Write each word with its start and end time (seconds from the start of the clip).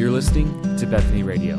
You're 0.00 0.10
listening 0.10 0.48
to 0.78 0.86
Bethany 0.86 1.22
Radio. 1.22 1.56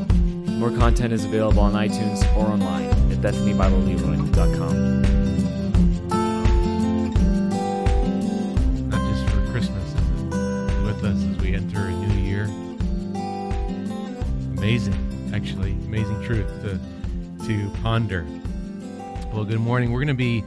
More 0.58 0.72
content 0.72 1.14
is 1.14 1.26
available 1.26 1.60
on 1.60 1.74
iTunes 1.74 2.24
or 2.36 2.48
online 2.48 2.86
at 2.86 3.20
BethanyBibleLeroy.com. 3.20 5.02
Not 8.90 9.00
just 9.12 9.30
for 9.30 9.52
Christmas, 9.52 9.88
is 9.90 9.94
it? 9.94 10.02
with 10.84 11.04
us 11.04 11.24
as 11.24 11.38
we 11.38 11.54
enter 11.54 11.86
a 11.86 11.92
new 11.92 12.20
year. 12.20 12.46
Amazing, 14.58 14.96
actually, 15.36 15.74
amazing 15.74 16.24
truth 16.24 16.50
to 16.64 16.80
to 17.46 17.70
ponder. 17.84 18.26
Well, 19.32 19.46
good 19.46 19.60
morning. 19.60 19.92
We're 19.92 20.00
going 20.00 20.08
to 20.08 20.16
be. 20.16 20.44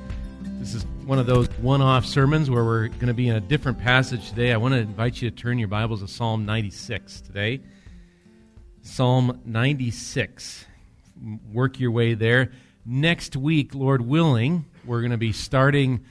This 0.59 0.75
is 0.75 0.85
one 1.05 1.21
of 1.21 1.27
those 1.27 1.47
one-off 1.59 2.05
sermons 2.05 2.51
where 2.51 2.65
we're 2.65 2.89
going 2.89 3.07
to 3.07 3.15
be 3.15 3.29
in 3.29 3.37
a 3.37 3.41
different 3.41 3.79
passage 3.79 4.31
today. 4.31 4.53
I 4.53 4.57
want 4.57 4.75
to 4.75 4.81
invite 4.81 5.23
you 5.23 5.31
to 5.31 5.37
turn 5.37 5.61
your 5.61 5.69
Bibles 5.69 6.01
to 6.01 6.09
Psalm 6.09 6.45
96 6.45 7.21
today. 7.21 7.61
Psalm 8.87 9.41
96. 9.47 10.67
Work 11.53 11.81
your 11.81 11.91
way 11.91 12.13
there. 12.13 12.53
Next 12.85 13.35
week, 13.35 13.75
Lord 13.75 14.03
willing, 14.03 14.67
we're 14.85 15.01
going 15.01 15.11
to 15.11 15.17
be 15.17 15.33
starting 15.33 16.05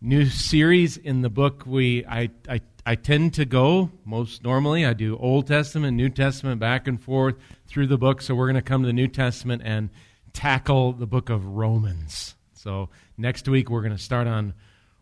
new 0.00 0.24
series 0.24 0.96
in 0.96 1.20
the 1.20 1.28
book 1.28 1.64
we 1.66 2.04
I, 2.06 2.30
I 2.48 2.62
I 2.86 2.94
tend 2.94 3.34
to 3.34 3.44
go 3.44 3.90
most 4.06 4.42
normally 4.42 4.86
I 4.86 4.94
do 4.94 5.18
Old 5.18 5.46
Testament, 5.46 5.98
New 5.98 6.08
Testament 6.08 6.58
back 6.60 6.88
and 6.88 7.00
forth 7.00 7.36
through 7.66 7.88
the 7.88 7.98
book. 7.98 8.22
So 8.22 8.34
we're 8.34 8.46
going 8.46 8.56
to 8.56 8.62
come 8.62 8.82
to 8.82 8.86
the 8.86 8.94
New 8.94 9.08
Testament 9.08 9.60
and 9.62 9.90
tackle 10.32 10.94
the 10.94 11.06
book 11.06 11.28
of 11.28 11.44
Romans. 11.46 12.36
So 12.54 12.88
next 13.18 13.46
week 13.48 13.68
we're 13.68 13.82
going 13.82 13.96
to 13.96 14.02
start 14.02 14.26
on 14.26 14.54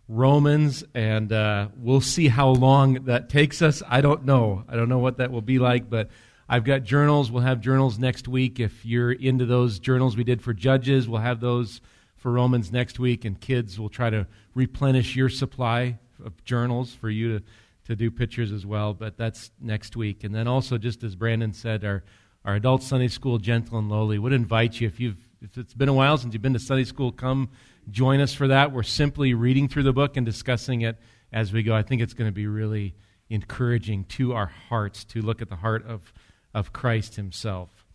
Romans, 0.09 0.83
and 0.93 1.33
uh, 1.33 1.69
we'll 1.77 2.01
see 2.01 2.27
how 2.27 2.49
long 2.49 3.05
that 3.05 3.29
takes 3.29 3.63
us. 3.63 3.81
I 3.89 4.01
don't 4.01 4.25
know. 4.25 4.65
I 4.69 4.75
don't 4.75 4.89
know 4.89 4.99
what 4.99 5.19
that 5.19 5.31
will 5.31 5.41
be 5.41 5.61
like, 5.61 5.89
but 5.89 6.11
I've 6.49 6.65
got 6.65 6.85
journals. 6.85 7.31
We'll 7.31 7.43
have 7.43 7.61
journals 7.61 7.99
next 7.99 8.29
week. 8.29 8.61
If 8.61 8.85
you're 8.85 9.13
into 9.13 9.47
those 9.47 9.79
journals 9.79 10.17
we 10.17 10.25
did 10.25 10.43
for 10.43 10.53
Judges, 10.53 11.09
we'll 11.09 11.21
have 11.21 11.41
those 11.41 11.81
for 12.17 12.31
Romans 12.31 12.71
next 12.71 12.99
week, 12.99 13.25
and 13.25 13.41
kids 13.41 13.79
will 13.81 13.89
try 13.89 14.11
to 14.11 14.27
replenish 14.55 15.17
your 15.17 15.29
supply 15.29 15.99
of 16.25 16.45
journals 16.45 16.93
for 16.95 17.11
you 17.11 17.39
to, 17.39 17.45
to 17.87 17.97
do 17.97 18.11
pictures 18.11 18.53
as 18.53 18.65
well. 18.65 18.95
But 18.95 19.17
that's 19.17 19.51
next 19.61 19.97
week. 19.97 20.25
And 20.25 20.35
then 20.35 20.47
also, 20.47 20.79
just 20.79 21.03
as 21.03 21.17
Brandon 21.17 21.53
said, 21.53 21.85
our, 21.85 22.05
our 22.45 22.55
adult 22.55 22.83
Sunday 22.83 23.09
school, 23.09 23.39
Gentle 23.39 23.79
and 23.79 23.91
Lowly, 23.91 24.19
would 24.19 24.33
invite 24.33 24.81
you 24.81 24.87
if 24.87 25.01
you've 25.01 25.29
if 25.43 25.59
it's 25.59 25.75
been 25.75 25.89
a 25.89 25.95
while 25.95 26.17
since 26.17 26.33
you've 26.33 26.43
been 26.43 26.53
to 26.53 26.61
Sunday 26.61 26.85
school, 26.85 27.11
come 27.11 27.51
join 27.91 28.21
us 28.21 28.33
for 28.33 28.47
that. 28.49 28.71
We're 28.71 28.85
simply 28.85 29.35
reading 29.35 29.69
through 29.69 29.83
the 29.83 29.93
book 29.93 30.17
and 30.17 30.25
discussing 30.25 30.83
it 30.83 30.97
as 31.33 31.53
we 31.53 31.65
go. 31.65 31.75
I 31.75 31.83
think 31.83 32.01
it's 32.01 32.15
going 32.15 32.29
to 32.29 32.35
be 32.35 32.47
really 32.47 32.95
encouraging 33.29 34.05
to 34.05 34.35
our 34.35 34.47
hearts 34.47 35.05
to 35.07 35.23
look 35.23 35.43
at 35.43 35.49
the 35.49 35.57
heart 35.57 35.85
of, 35.87 36.13
of 36.55 36.73
Christ 36.73 37.17
Himself. 37.17 37.87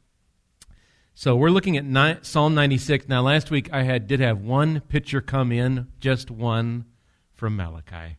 So 1.13 1.35
we're 1.35 1.49
looking 1.49 1.77
at 1.77 1.85
ni- 1.85 2.19
Psalm 2.21 2.53
96. 2.53 3.07
Now, 3.07 3.23
last 3.23 3.49
week 3.49 3.73
I 3.73 3.83
had 3.83 4.07
did 4.07 4.19
have 4.19 4.39
one 4.39 4.81
picture 4.81 5.19
come 5.19 5.51
in, 5.51 5.87
just 5.99 6.29
one 6.29 6.85
from 7.33 7.55
Malachi. 7.55 8.17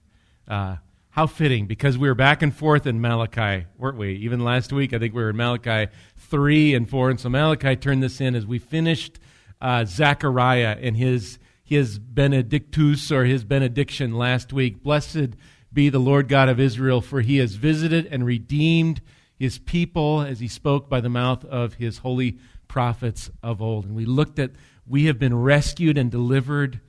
Uh, 0.49 0.77
how 1.11 1.27
fitting, 1.27 1.67
because 1.67 1.97
we 1.97 2.09
were 2.09 2.15
back 2.15 2.43
and 2.43 2.55
forth 2.55 2.87
in 2.87 3.01
Malachi, 3.01 3.67
weren't 3.77 3.99
we? 3.99 4.15
Even 4.15 4.41
last 4.41 4.73
week, 4.73 4.93
I 4.93 4.99
think 4.99 5.15
we 5.15 5.23
were 5.23 5.31
in 5.31 5.37
Malachi 5.37 5.93
3 6.17 6.75
and 6.75 6.89
4. 6.89 7.11
And 7.11 7.21
so 7.21 7.29
Malachi 7.29 7.77
turned 7.77 8.03
this 8.03 8.21
in 8.21 8.35
as 8.35 8.47
we 8.47 8.59
finished 8.59 9.19
uh, 9.61 9.85
Zechariah 9.85 10.77
and 10.81 10.97
his, 10.97 11.39
his 11.63 11.99
benedictus 11.99 13.13
or 13.13 13.25
his 13.25 13.45
benediction 13.45 14.15
last 14.15 14.53
week. 14.53 14.83
Blessed 14.83 15.37
be 15.73 15.89
the 15.89 15.99
Lord 15.99 16.29
God 16.29 16.49
of 16.49 16.59
Israel, 16.59 17.01
for 17.01 17.21
he 17.21 17.39
has 17.39 17.55
visited 17.55 18.07
and 18.07 18.25
redeemed 18.25 19.01
his 19.39 19.59
people 19.59 20.21
as 20.21 20.41
he 20.41 20.49
spoke 20.49 20.89
by 20.89 21.01
the 21.01 21.09
mouth 21.09 21.45
of 21.45 21.75
his 21.75 21.99
holy 21.99 22.39
prophets 22.67 23.31
of 23.43 23.63
old. 23.63 23.85
And 23.85 23.95
we 23.95 24.05
looked 24.05 24.39
at, 24.39 24.51
we 24.87 25.05
have 25.07 25.19
been 25.19 25.39
rescued 25.41 25.97
and 25.97 26.11
delivered, 26.11 26.81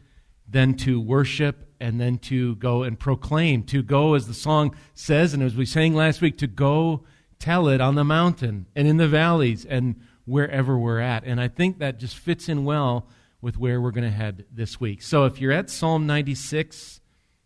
then 0.47 0.73
to 0.73 0.99
worship 0.99 1.69
and 1.79 2.01
then 2.01 2.17
to 2.17 2.55
go 2.55 2.83
and 2.83 2.99
proclaim, 2.99 3.63
to 3.63 3.83
go, 3.83 4.15
as 4.15 4.27
the 4.27 4.33
song 4.33 4.75
says, 4.93 5.33
and 5.33 5.43
as 5.43 5.55
we 5.55 5.65
sang 5.65 5.93
last 5.93 6.21
week, 6.21 6.37
to 6.39 6.47
go 6.47 7.03
tell 7.37 7.67
it 7.67 7.79
on 7.79 7.95
the 7.95 8.03
mountain 8.03 8.65
and 8.75 8.87
in 8.87 8.97
the 8.97 9.07
valleys 9.07 9.65
and 9.65 9.95
wherever 10.25 10.77
we're 10.77 10.99
at. 10.99 11.23
And 11.23 11.39
I 11.39 11.47
think 11.47 11.79
that 11.79 11.99
just 11.99 12.17
fits 12.17 12.49
in 12.49 12.65
well 12.65 13.07
with 13.41 13.57
where 13.57 13.79
we're 13.79 13.91
going 13.91 14.03
to 14.03 14.11
head 14.11 14.45
this 14.51 14.79
week. 14.79 15.01
So 15.01 15.25
if 15.25 15.39
you're 15.39 15.51
at 15.51 15.69
Psalm 15.69 16.05
96, 16.05 16.99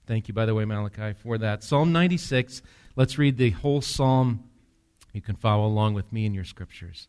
thank 0.08 0.28
you, 0.28 0.34
by 0.34 0.46
the 0.46 0.56
way, 0.56 0.66
Malachi, 0.66 1.14
for 1.14 1.38
that. 1.38 1.64
Psalm 1.64 1.92
96, 1.92 2.62
let's 2.96 3.18
read 3.18 3.38
the 3.38 3.52
whole 3.52 3.82
psalm. 3.82 4.50
You 5.14 5.22
can 5.22 5.36
follow 5.36 5.66
along 5.66 5.94
with 5.94 6.12
me 6.12 6.26
in 6.26 6.34
your 6.34 6.44
scriptures. 6.44 7.08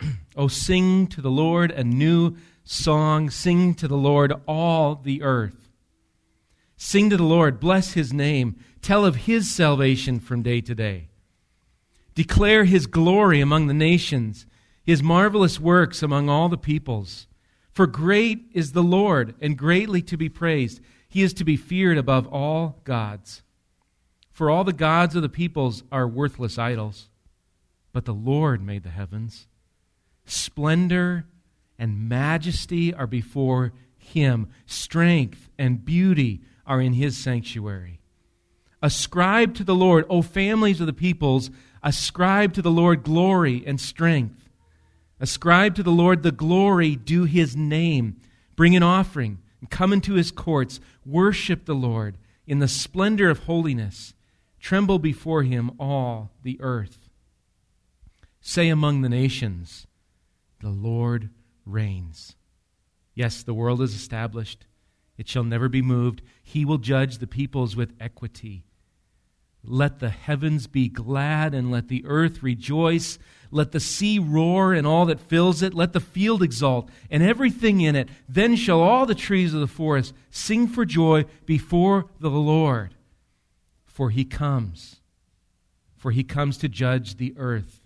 oh, 0.36 0.48
sing 0.48 1.08
to 1.08 1.20
the 1.20 1.30
Lord 1.30 1.70
a 1.72 1.84
new 1.84 2.36
song. 2.64 3.28
Sing 3.28 3.74
to 3.74 3.88
the 3.88 3.96
Lord 3.96 4.32
all 4.46 4.94
the 4.94 5.22
earth. 5.22 5.68
Sing 6.76 7.10
to 7.10 7.16
the 7.16 7.24
Lord, 7.24 7.58
bless 7.58 7.94
his 7.94 8.12
name, 8.12 8.56
tell 8.82 9.04
of 9.04 9.16
his 9.16 9.50
salvation 9.50 10.20
from 10.20 10.42
day 10.42 10.60
to 10.60 10.74
day. 10.74 11.08
Declare 12.14 12.64
his 12.64 12.86
glory 12.86 13.40
among 13.40 13.66
the 13.66 13.74
nations, 13.74 14.46
his 14.84 15.02
marvelous 15.02 15.58
works 15.58 16.02
among 16.02 16.28
all 16.28 16.48
the 16.48 16.58
peoples. 16.58 17.26
For 17.72 17.86
great 17.86 18.46
is 18.52 18.72
the 18.72 18.82
Lord, 18.82 19.34
and 19.40 19.58
greatly 19.58 20.00
to 20.02 20.16
be 20.16 20.28
praised. 20.28 20.80
He 21.08 21.22
is 21.22 21.34
to 21.34 21.44
be 21.44 21.56
feared 21.56 21.98
above 21.98 22.26
all 22.28 22.80
gods. 22.84 23.42
For 24.36 24.50
all 24.50 24.64
the 24.64 24.74
gods 24.74 25.16
of 25.16 25.22
the 25.22 25.30
peoples 25.30 25.82
are 25.90 26.06
worthless 26.06 26.58
idols, 26.58 27.08
but 27.94 28.04
the 28.04 28.12
Lord 28.12 28.60
made 28.60 28.82
the 28.82 28.90
heavens. 28.90 29.46
Splendor 30.26 31.24
and 31.78 32.06
majesty 32.06 32.92
are 32.92 33.06
before 33.06 33.72
him, 33.96 34.48
strength 34.66 35.48
and 35.58 35.82
beauty 35.82 36.42
are 36.66 36.82
in 36.82 36.92
his 36.92 37.16
sanctuary. 37.16 37.98
Ascribe 38.82 39.54
to 39.54 39.64
the 39.64 39.74
Lord, 39.74 40.04
O 40.10 40.20
families 40.20 40.82
of 40.82 40.86
the 40.86 40.92
peoples, 40.92 41.50
ascribe 41.82 42.52
to 42.52 42.60
the 42.60 42.70
Lord 42.70 43.04
glory 43.04 43.64
and 43.66 43.80
strength. 43.80 44.50
Ascribe 45.18 45.74
to 45.76 45.82
the 45.82 45.90
Lord 45.90 46.22
the 46.22 46.30
glory 46.30 46.94
due 46.94 47.24
his 47.24 47.56
name. 47.56 48.20
Bring 48.54 48.76
an 48.76 48.82
offering 48.82 49.38
and 49.62 49.70
come 49.70 49.94
into 49.94 50.12
his 50.12 50.30
courts. 50.30 50.78
Worship 51.06 51.64
the 51.64 51.74
Lord 51.74 52.18
in 52.46 52.58
the 52.58 52.68
splendor 52.68 53.30
of 53.30 53.44
holiness. 53.44 54.12
Tremble 54.66 54.98
before 54.98 55.44
him, 55.44 55.70
all 55.78 56.32
the 56.42 56.58
earth. 56.60 57.08
Say 58.40 58.68
among 58.68 59.02
the 59.02 59.08
nations, 59.08 59.86
The 60.60 60.70
Lord 60.70 61.30
reigns. 61.64 62.34
Yes, 63.14 63.44
the 63.44 63.54
world 63.54 63.80
is 63.80 63.94
established 63.94 64.66
it 65.16 65.28
shall 65.28 65.44
never 65.44 65.68
be 65.68 65.82
moved. 65.82 66.20
He 66.42 66.64
will 66.64 66.78
judge 66.78 67.18
the 67.18 67.28
peoples 67.28 67.76
with 67.76 67.94
equity. 68.00 68.64
Let 69.62 70.00
the 70.00 70.10
heavens 70.10 70.66
be 70.66 70.88
glad 70.88 71.54
and 71.54 71.70
let 71.70 71.86
the 71.86 72.04
earth 72.04 72.42
rejoice. 72.42 73.20
Let 73.52 73.70
the 73.70 73.78
sea 73.78 74.18
roar 74.18 74.72
and 74.72 74.84
all 74.84 75.06
that 75.06 75.20
fills 75.20 75.62
it. 75.62 75.74
Let 75.74 75.92
the 75.92 76.00
field 76.00 76.42
exult 76.42 76.90
and 77.08 77.22
everything 77.22 77.82
in 77.82 77.94
it. 77.94 78.08
Then 78.28 78.56
shall 78.56 78.80
all 78.80 79.06
the 79.06 79.14
trees 79.14 79.54
of 79.54 79.60
the 79.60 79.68
forest 79.68 80.12
sing 80.28 80.66
for 80.66 80.84
joy 80.84 81.26
before 81.44 82.06
the 82.18 82.30
Lord. 82.30 82.95
For 83.96 84.10
he 84.10 84.26
comes. 84.26 85.00
For 85.96 86.10
he 86.10 86.22
comes 86.22 86.58
to 86.58 86.68
judge 86.68 87.16
the 87.16 87.32
earth. 87.38 87.80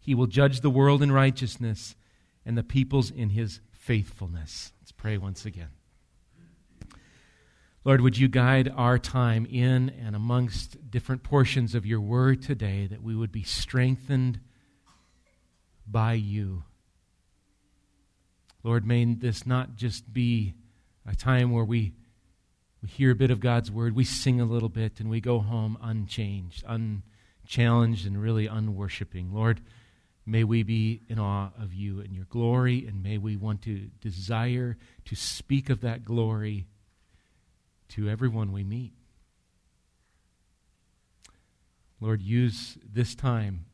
He 0.00 0.14
will 0.14 0.26
judge 0.26 0.62
the 0.62 0.70
world 0.70 1.02
in 1.02 1.12
righteousness 1.12 1.94
and 2.46 2.56
the 2.56 2.62
peoples 2.62 3.10
in 3.10 3.28
his 3.28 3.60
faithfulness. 3.70 4.72
Let's 4.80 4.92
pray 4.92 5.18
once 5.18 5.44
again. 5.44 5.68
Lord, 7.84 8.00
would 8.00 8.16
you 8.16 8.28
guide 8.28 8.72
our 8.74 8.98
time 8.98 9.44
in 9.44 9.90
and 9.90 10.16
amongst 10.16 10.90
different 10.90 11.22
portions 11.22 11.74
of 11.74 11.84
your 11.84 12.00
word 12.00 12.40
today 12.40 12.86
that 12.86 13.02
we 13.02 13.14
would 13.14 13.30
be 13.30 13.42
strengthened 13.42 14.40
by 15.86 16.14
you. 16.14 16.62
Lord, 18.62 18.86
may 18.86 19.04
this 19.04 19.46
not 19.46 19.76
just 19.76 20.14
be 20.14 20.54
a 21.06 21.14
time 21.14 21.50
where 21.50 21.62
we, 21.62 21.92
we 22.82 22.88
hear 22.88 23.12
a 23.12 23.16
bit 23.16 23.30
of 23.30 23.38
God's 23.40 23.70
word, 23.70 23.94
we 23.94 24.04
sing 24.04 24.40
a 24.40 24.44
little 24.44 24.68
bit, 24.68 24.98
and 24.98 25.08
we 25.08 25.20
go 25.20 25.38
home 25.38 25.78
unchanged, 25.80 26.64
unchallenged, 26.66 28.06
and 28.06 28.20
really 28.20 28.48
unworshiping. 28.48 29.32
Lord, 29.32 29.60
may 30.26 30.42
we 30.42 30.64
be 30.64 31.02
in 31.08 31.20
awe 31.20 31.50
of 31.60 31.72
you 31.72 32.00
and 32.00 32.12
your 32.12 32.24
glory, 32.24 32.84
and 32.86 33.02
may 33.02 33.18
we 33.18 33.36
want 33.36 33.62
to 33.62 33.88
desire 34.00 34.76
to 35.04 35.14
speak 35.14 35.70
of 35.70 35.80
that 35.82 36.04
glory 36.04 36.66
to 37.90 38.08
everyone 38.08 38.52
we 38.52 38.64
meet. 38.64 38.92
Lord, 42.00 42.20
use 42.20 42.78
this 42.84 43.14
time 43.14 43.66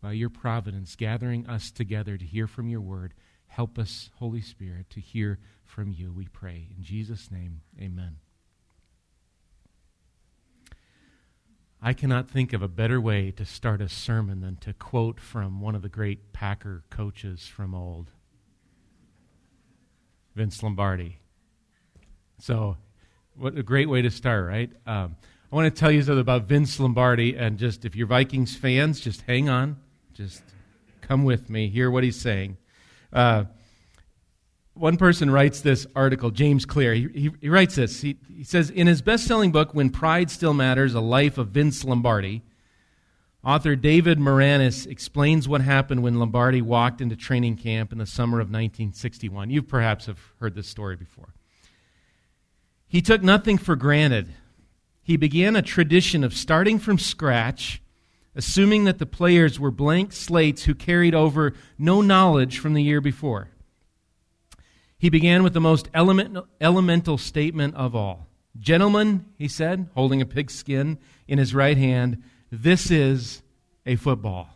by 0.00 0.12
your 0.12 0.30
providence, 0.30 0.94
gathering 0.94 1.48
us 1.48 1.72
together 1.72 2.16
to 2.16 2.24
hear 2.24 2.46
from 2.46 2.68
your 2.68 2.80
word. 2.80 3.12
Help 3.48 3.76
us, 3.76 4.10
Holy 4.20 4.40
Spirit, 4.40 4.88
to 4.90 5.00
hear 5.00 5.40
from 5.66 5.92
you, 5.92 6.12
we 6.12 6.26
pray. 6.26 6.68
In 6.76 6.82
Jesus' 6.82 7.30
name, 7.30 7.60
amen. 7.80 8.16
I 11.82 11.92
cannot 11.92 12.30
think 12.30 12.52
of 12.52 12.62
a 12.62 12.68
better 12.68 13.00
way 13.00 13.30
to 13.32 13.44
start 13.44 13.80
a 13.80 13.88
sermon 13.88 14.40
than 14.40 14.56
to 14.56 14.72
quote 14.72 15.20
from 15.20 15.60
one 15.60 15.74
of 15.74 15.82
the 15.82 15.88
great 15.88 16.32
Packer 16.32 16.84
coaches 16.90 17.46
from 17.46 17.74
old, 17.74 18.10
Vince 20.34 20.62
Lombardi. 20.62 21.18
So, 22.38 22.76
what 23.34 23.56
a 23.56 23.62
great 23.62 23.88
way 23.88 24.02
to 24.02 24.10
start, 24.10 24.46
right? 24.46 24.70
Um, 24.86 25.16
I 25.52 25.54
want 25.54 25.72
to 25.72 25.78
tell 25.78 25.90
you 25.90 26.02
something 26.02 26.20
about 26.20 26.44
Vince 26.44 26.80
Lombardi, 26.80 27.36
and 27.36 27.58
just 27.58 27.84
if 27.84 27.94
you're 27.94 28.06
Vikings 28.06 28.56
fans, 28.56 29.00
just 29.00 29.20
hang 29.22 29.48
on, 29.48 29.76
just 30.14 30.42
come 31.02 31.24
with 31.24 31.48
me, 31.50 31.68
hear 31.68 31.90
what 31.90 32.02
he's 32.02 32.20
saying. 32.20 32.56
Uh, 33.12 33.44
one 34.76 34.96
person 34.96 35.30
writes 35.30 35.60
this 35.60 35.86
article, 35.96 36.30
James 36.30 36.66
Clear. 36.66 36.94
He, 36.94 37.08
he, 37.08 37.30
he 37.40 37.48
writes 37.48 37.76
this. 37.76 38.02
He, 38.02 38.16
he 38.34 38.44
says 38.44 38.70
In 38.70 38.86
his 38.86 39.02
best 39.02 39.26
selling 39.26 39.50
book, 39.50 39.74
When 39.74 39.90
Pride 39.90 40.30
Still 40.30 40.54
Matters 40.54 40.94
A 40.94 41.00
Life 41.00 41.38
of 41.38 41.48
Vince 41.48 41.84
Lombardi, 41.84 42.42
author 43.42 43.74
David 43.74 44.18
Maraniss 44.18 44.86
explains 44.86 45.48
what 45.48 45.60
happened 45.60 46.02
when 46.02 46.18
Lombardi 46.18 46.60
walked 46.60 47.00
into 47.00 47.16
training 47.16 47.56
camp 47.56 47.92
in 47.92 47.98
the 47.98 48.06
summer 48.06 48.38
of 48.38 48.48
1961. 48.48 49.50
You 49.50 49.62
perhaps 49.62 50.06
have 50.06 50.20
heard 50.40 50.54
this 50.54 50.68
story 50.68 50.96
before. 50.96 51.34
He 52.86 53.00
took 53.00 53.22
nothing 53.22 53.58
for 53.58 53.76
granted. 53.76 54.28
He 55.02 55.16
began 55.16 55.56
a 55.56 55.62
tradition 55.62 56.22
of 56.22 56.34
starting 56.34 56.78
from 56.78 56.98
scratch, 56.98 57.80
assuming 58.34 58.84
that 58.84 58.98
the 58.98 59.06
players 59.06 59.58
were 59.58 59.70
blank 59.70 60.12
slates 60.12 60.64
who 60.64 60.74
carried 60.74 61.14
over 61.14 61.54
no 61.78 62.02
knowledge 62.02 62.58
from 62.58 62.74
the 62.74 62.82
year 62.82 63.00
before. 63.00 63.48
He 64.98 65.10
began 65.10 65.42
with 65.42 65.52
the 65.52 65.60
most 65.60 65.88
element, 65.92 66.38
elemental 66.60 67.18
statement 67.18 67.74
of 67.74 67.94
all. 67.94 68.26
Gentlemen, 68.58 69.26
he 69.36 69.48
said, 69.48 69.88
holding 69.94 70.22
a 70.22 70.26
pigskin 70.26 70.98
in 71.28 71.38
his 71.38 71.54
right 71.54 71.76
hand, 71.76 72.22
this 72.50 72.90
is 72.90 73.42
a 73.84 73.96
football. 73.96 74.48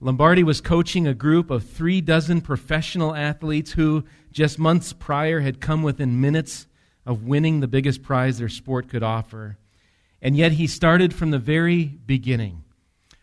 Lombardi 0.00 0.42
was 0.42 0.60
coaching 0.60 1.06
a 1.06 1.14
group 1.14 1.50
of 1.50 1.64
three 1.64 2.00
dozen 2.00 2.40
professional 2.40 3.14
athletes 3.14 3.72
who, 3.72 4.04
just 4.32 4.58
months 4.58 4.92
prior, 4.92 5.40
had 5.40 5.60
come 5.60 5.82
within 5.82 6.20
minutes 6.20 6.66
of 7.06 7.24
winning 7.24 7.60
the 7.60 7.68
biggest 7.68 8.02
prize 8.02 8.38
their 8.38 8.48
sport 8.48 8.88
could 8.88 9.02
offer. 9.02 9.56
And 10.20 10.36
yet 10.36 10.52
he 10.52 10.66
started 10.66 11.14
from 11.14 11.30
the 11.30 11.38
very 11.38 11.84
beginning. 11.84 12.64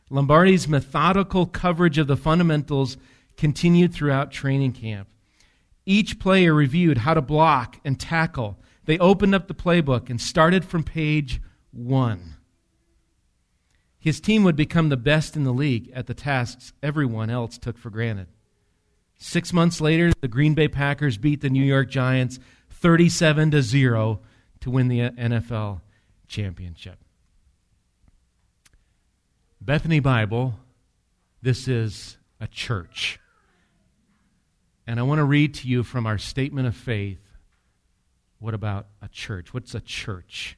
Lombardi's 0.09 0.67
methodical 0.67 1.45
coverage 1.45 1.97
of 1.97 2.07
the 2.07 2.17
fundamentals 2.17 2.97
continued 3.37 3.93
throughout 3.93 4.31
training 4.31 4.73
camp. 4.73 5.07
Each 5.85 6.19
player 6.19 6.53
reviewed 6.53 6.99
how 6.99 7.13
to 7.13 7.21
block 7.21 7.79
and 7.83 7.99
tackle. 7.99 8.59
They 8.85 8.97
opened 8.99 9.35
up 9.35 9.47
the 9.47 9.53
playbook 9.53 10.09
and 10.09 10.19
started 10.19 10.65
from 10.65 10.83
page 10.83 11.41
one. 11.71 12.35
His 13.99 14.19
team 14.19 14.43
would 14.43 14.55
become 14.55 14.89
the 14.89 14.97
best 14.97 15.35
in 15.35 15.43
the 15.43 15.53
league 15.53 15.91
at 15.93 16.07
the 16.07 16.13
tasks 16.13 16.73
everyone 16.81 17.29
else 17.29 17.57
took 17.57 17.77
for 17.77 17.89
granted. 17.89 18.27
Six 19.17 19.53
months 19.53 19.79
later, 19.79 20.11
the 20.21 20.27
Green 20.27 20.55
Bay 20.55 20.67
Packers 20.67 21.17
beat 21.17 21.41
the 21.41 21.49
New 21.51 21.63
York 21.63 21.91
Giants 21.91 22.39
37 22.71 23.51
to 23.51 23.61
0 23.61 24.19
to 24.61 24.71
win 24.71 24.87
the 24.87 25.03
uh, 25.03 25.11
NFL 25.11 25.81
championship. 26.27 26.97
Bethany 29.61 29.99
Bible, 29.99 30.55
this 31.43 31.67
is 31.67 32.17
a 32.39 32.47
church. 32.47 33.19
And 34.91 34.99
I 34.99 35.03
want 35.03 35.19
to 35.19 35.23
read 35.23 35.53
to 35.53 35.69
you 35.69 35.83
from 35.83 36.05
our 36.05 36.17
statement 36.17 36.67
of 36.67 36.75
faith. 36.75 37.21
What 38.39 38.53
about 38.53 38.87
a 39.01 39.07
church? 39.07 39.53
What's 39.53 39.73
a 39.73 39.79
church? 39.79 40.57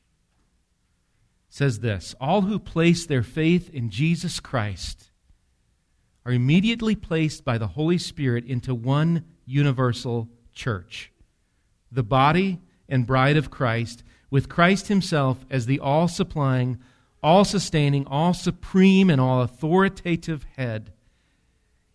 It 1.50 1.53
says 1.53 1.81
this 1.81 2.15
All 2.19 2.41
who 2.41 2.57
place 2.57 3.06
their 3.06 3.21
faith 3.21 3.69
in 3.69 3.91
Jesus 3.91 4.39
Christ 4.39 5.12
are 6.25 6.31
immediately 6.31 6.95
placed 6.95 7.45
by 7.45 7.59
the 7.59 7.68
Holy 7.68 8.00
Spirit 8.00 8.44
into 8.45 8.74
one 8.74 9.24
universal 9.45 10.30
church, 10.51 11.12
the 11.91 12.01
body 12.01 12.59
and 12.89 13.06
bride 13.06 13.38
of 13.38 13.51
Christ, 13.51 14.03
with 14.31 14.50
Christ 14.50 14.88
Himself 14.88 15.45
as 15.51 15.68
the 15.68 15.79
all 15.79 16.07
supplying, 16.07 16.79
all 17.21 17.45
sustaining, 17.45 18.07
all 18.07 18.33
supreme, 18.33 19.12
and 19.12 19.21
all 19.21 19.44
authoritative 19.44 20.44
head. 20.56 20.91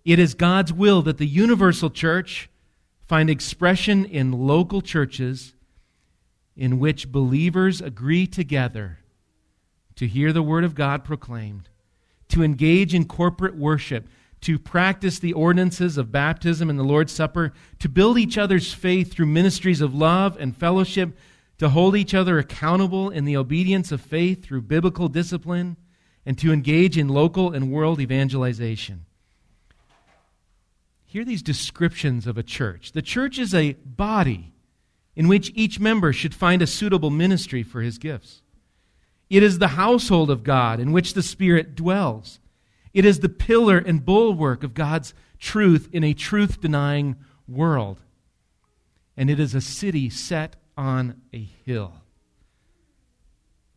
It 0.08 0.18
is 0.18 0.32
God's 0.32 0.72
will 0.72 1.02
that 1.02 1.18
the 1.18 1.26
universal 1.26 1.90
church 1.90 2.48
find 3.06 3.28
expression 3.28 4.06
in 4.06 4.32
local 4.32 4.80
churches 4.80 5.52
in 6.56 6.78
which 6.78 7.12
believers 7.12 7.82
agree 7.82 8.26
together 8.26 9.00
to 9.96 10.06
hear 10.06 10.32
the 10.32 10.42
Word 10.42 10.64
of 10.64 10.74
God 10.74 11.04
proclaimed, 11.04 11.68
to 12.30 12.42
engage 12.42 12.94
in 12.94 13.04
corporate 13.04 13.54
worship, 13.54 14.08
to 14.40 14.58
practice 14.58 15.18
the 15.18 15.34
ordinances 15.34 15.98
of 15.98 16.10
baptism 16.10 16.70
and 16.70 16.78
the 16.78 16.84
Lord's 16.84 17.12
Supper, 17.12 17.52
to 17.78 17.88
build 17.90 18.16
each 18.16 18.38
other's 18.38 18.72
faith 18.72 19.12
through 19.12 19.26
ministries 19.26 19.82
of 19.82 19.94
love 19.94 20.38
and 20.40 20.56
fellowship, 20.56 21.18
to 21.58 21.68
hold 21.68 21.94
each 21.94 22.14
other 22.14 22.38
accountable 22.38 23.10
in 23.10 23.26
the 23.26 23.36
obedience 23.36 23.92
of 23.92 24.00
faith 24.00 24.42
through 24.42 24.62
biblical 24.62 25.08
discipline, 25.08 25.76
and 26.24 26.38
to 26.38 26.50
engage 26.50 26.96
in 26.96 27.08
local 27.08 27.52
and 27.52 27.70
world 27.70 28.00
evangelization. 28.00 29.04
Hear 31.08 31.24
these 31.24 31.42
descriptions 31.42 32.26
of 32.26 32.36
a 32.36 32.42
church. 32.42 32.92
The 32.92 33.00
church 33.00 33.38
is 33.38 33.54
a 33.54 33.72
body 33.72 34.52
in 35.16 35.26
which 35.26 35.50
each 35.54 35.80
member 35.80 36.12
should 36.12 36.34
find 36.34 36.60
a 36.60 36.66
suitable 36.66 37.08
ministry 37.08 37.62
for 37.62 37.80
his 37.80 37.96
gifts. 37.96 38.42
It 39.30 39.42
is 39.42 39.58
the 39.58 39.68
household 39.68 40.30
of 40.30 40.44
God 40.44 40.80
in 40.80 40.92
which 40.92 41.14
the 41.14 41.22
Spirit 41.22 41.74
dwells. 41.74 42.40
It 42.92 43.06
is 43.06 43.20
the 43.20 43.30
pillar 43.30 43.78
and 43.78 44.04
bulwark 44.04 44.62
of 44.62 44.74
God's 44.74 45.14
truth 45.38 45.88
in 45.92 46.04
a 46.04 46.12
truth 46.12 46.60
denying 46.60 47.16
world. 47.48 48.02
And 49.16 49.30
it 49.30 49.40
is 49.40 49.54
a 49.54 49.62
city 49.62 50.10
set 50.10 50.56
on 50.76 51.22
a 51.32 51.42
hill 51.64 52.02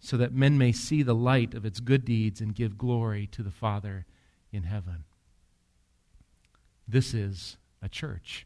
so 0.01 0.17
that 0.17 0.33
men 0.33 0.57
may 0.57 0.73
see 0.73 1.01
the 1.01 1.15
light 1.15 1.53
of 1.53 1.63
its 1.63 1.79
good 1.79 2.03
deeds 2.03 2.41
and 2.41 2.53
give 2.53 2.77
glory 2.77 3.25
to 3.27 3.41
the 3.41 3.51
Father 3.51 4.05
in 4.51 4.63
heaven. 4.63 5.05
This 6.87 7.13
is 7.13 7.57
a 7.81 7.89
church. 7.89 8.45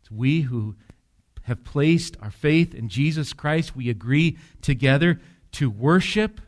It's 0.00 0.10
we 0.10 0.42
who 0.42 0.76
have 1.42 1.64
placed 1.64 2.16
our 2.20 2.30
faith 2.30 2.74
in 2.74 2.88
Jesus 2.88 3.32
Christ. 3.32 3.74
We 3.74 3.88
agree 3.88 4.38
together 4.62 5.20
to 5.52 5.70
worship, 5.70 6.40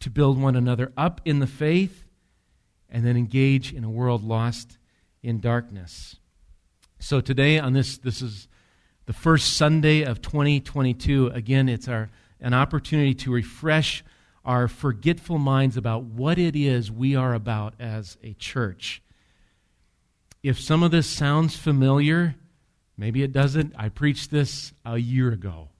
to 0.00 0.10
build 0.10 0.40
one 0.40 0.56
another 0.56 0.92
up 0.96 1.20
in 1.24 1.40
the 1.40 1.46
faith, 1.46 2.04
and 2.88 3.04
then 3.04 3.16
engage 3.16 3.72
in 3.72 3.84
a 3.84 3.90
world 3.90 4.22
lost 4.22 4.78
in 5.22 5.40
darkness. 5.40 6.16
So 6.98 7.20
today 7.20 7.58
on 7.58 7.72
this 7.72 7.98
this 7.98 8.22
is 8.22 8.48
the 9.06 9.12
first 9.12 9.54
Sunday 9.54 10.02
of 10.02 10.22
2022. 10.22 11.28
Again, 11.28 11.68
it's 11.68 11.88
our 11.88 12.10
an 12.40 12.54
opportunity 12.54 13.14
to 13.14 13.32
refresh 13.32 14.04
our 14.44 14.68
forgetful 14.68 15.38
minds 15.38 15.76
about 15.76 16.04
what 16.04 16.38
it 16.38 16.54
is 16.54 16.90
we 16.90 17.16
are 17.16 17.34
about 17.34 17.74
as 17.80 18.16
a 18.22 18.32
church. 18.34 19.02
If 20.46 20.60
some 20.60 20.84
of 20.84 20.92
this 20.92 21.08
sounds 21.08 21.56
familiar, 21.56 22.36
maybe 22.96 23.24
it 23.24 23.32
doesn't. 23.32 23.74
I 23.76 23.88
preached 23.88 24.30
this 24.30 24.72
a 24.84 24.96
year 24.96 25.32
ago. 25.32 25.70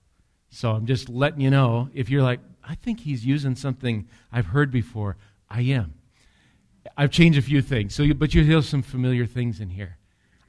So 0.49 0.71
I'm 0.71 0.85
just 0.85 1.07
letting 1.07 1.39
you 1.39 1.49
know. 1.49 1.87
If 1.93 2.09
you're 2.09 2.21
like, 2.21 2.41
I 2.61 2.75
think 2.75 2.99
he's 2.99 3.25
using 3.25 3.55
something 3.55 4.09
I've 4.29 4.47
heard 4.47 4.69
before, 4.69 5.15
I 5.49 5.61
am. 5.61 5.93
I've 6.97 7.11
changed 7.11 7.39
a 7.39 7.41
few 7.41 7.61
things. 7.61 7.95
So, 7.95 8.03
you, 8.03 8.13
but 8.13 8.33
you 8.33 8.43
hear 8.43 8.61
some 8.61 8.81
familiar 8.81 9.25
things 9.25 9.61
in 9.61 9.69
here. 9.69 9.99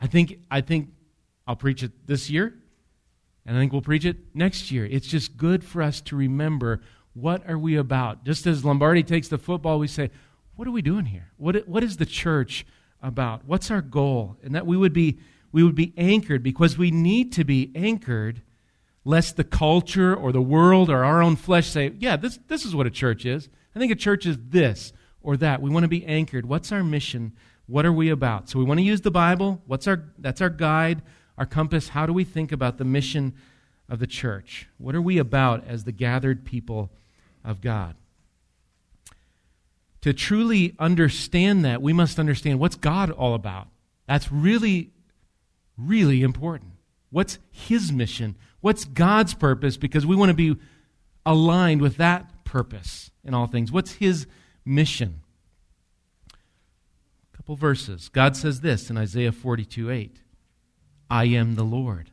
I 0.01 0.09
think 0.09 0.41
I 0.51 0.63
think 0.63 0.89
I'll 1.47 1.55
preach 1.55 1.85
it 1.85 1.93
this 2.09 2.29
year, 2.29 2.55
and 3.47 3.57
I 3.57 3.61
think 3.61 3.71
we'll 3.71 3.83
preach 3.83 4.05
it 4.05 4.17
next 4.35 4.73
year. 4.73 4.85
It's 4.85 5.07
just 5.07 5.37
good 5.37 5.63
for 5.63 5.81
us 5.81 6.01
to 6.01 6.17
remember 6.17 6.81
what 7.13 7.49
are 7.49 7.59
we 7.59 7.77
about. 7.77 8.25
Just 8.25 8.49
as 8.49 8.65
Lombardi 8.65 9.05
takes 9.05 9.29
the 9.29 9.39
football, 9.39 9.79
we 9.79 9.87
say, 9.87 10.11
what 10.57 10.67
are 10.67 10.73
we 10.73 10.83
doing 10.83 11.05
here? 11.05 11.31
What 11.37 11.69
what 11.69 11.85
is 11.85 11.99
the 11.99 12.07
church 12.07 12.67
about? 13.03 13.45
What's 13.45 13.71
our 13.71 13.83
goal? 13.83 14.37
And 14.43 14.55
that 14.55 14.67
we 14.67 14.77
would 14.77 14.93
be 14.93 15.19
we 15.53 15.63
would 15.63 15.75
be 15.75 15.95
anchored 15.97 16.43
because 16.43 16.77
we 16.77 16.91
need 16.91 17.33
to 17.33 17.45
be 17.45 17.73
anchored 17.75 18.43
lest 19.05 19.37
the 19.37 19.45
culture 19.45 20.15
or 20.15 20.33
the 20.33 20.43
world 20.43 20.91
or 20.91 21.05
our 21.05 21.23
own 21.23 21.35
flesh 21.37 21.69
say, 21.69 21.93
yeah, 21.99 22.17
this, 22.17 22.39
this 22.49 22.67
is 22.67 22.75
what 22.75 22.87
a 22.87 22.91
church 22.91 23.25
is. 23.25 23.49
I 23.75 23.79
think 23.79 23.91
a 23.91 23.97
church 23.97 24.27
is 24.27 24.37
this 24.51 24.93
or 25.23 25.37
that. 25.39 25.63
We 25.63 25.71
want 25.71 25.85
to 25.85 25.89
be 25.89 26.05
anchored. 26.05 26.47
What's 26.47 26.73
our 26.73 26.85
mission? 26.85 27.33
What 27.67 27.87
are 27.87 27.93
we 27.93 28.11
about? 28.11 28.51
So 28.51 28.59
we 28.59 28.67
want 28.67 28.79
to 28.81 28.85
use 28.85 29.01
the 29.01 29.11
Bible. 29.11 29.63
What's 29.67 29.87
our 29.87 30.05
that's 30.19 30.41
our 30.41 30.51
guide, 30.51 31.03
our 31.39 31.47
compass. 31.47 31.89
How 31.89 32.07
do 32.07 32.13
we 32.13 32.25
think 32.25 32.53
about 32.53 32.79
the 32.79 32.85
mission 32.85 33.35
of 33.89 33.99
the 33.99 34.07
church? 34.07 34.69
What 34.77 34.95
are 34.95 35.03
we 35.03 35.19
about 35.19 35.67
as 35.67 35.85
the 35.85 35.93
gathered 35.93 36.45
people 36.45 36.91
of 37.45 37.61
God? 37.61 37.95
To 40.01 40.13
truly 40.13 40.75
understand 40.79 41.65
that, 41.65 41.83
we 41.83 41.93
must 41.93 42.19
understand 42.19 42.61
what's 42.61 42.77
God 42.77 43.11
all 43.11 43.35
about. 43.35 43.69
That's 44.07 44.31
really, 44.31 44.91
really 45.77 46.23
important. 46.23 46.73
What's 47.11 47.39
His 47.51 47.91
mission? 47.93 48.37
What's 48.61 48.85
God's 48.85 49.35
purpose? 49.35 49.77
Because 49.77 50.07
we 50.07 50.17
want 50.17 50.31
to 50.31 50.35
be 50.35 50.57
aligned 51.29 51.83
with 51.83 51.99
that 51.99 52.45
purpose 52.45 53.11
in 53.23 53.35
all 53.35 53.47
things? 53.47 53.71
What's 53.71 53.93
his 53.93 54.27
mission? 54.65 55.21
A 56.33 57.37
couple 57.37 57.55
verses. 57.55 58.09
God 58.09 58.37
says 58.37 58.63
this 58.63 58.91
in 58.91 58.97
Isaiah 58.97 59.33
42 59.33 59.91
8 59.91 60.23
I 61.11 61.25
am 61.27 61.55
the 61.55 61.65
Lord. 61.65 62.11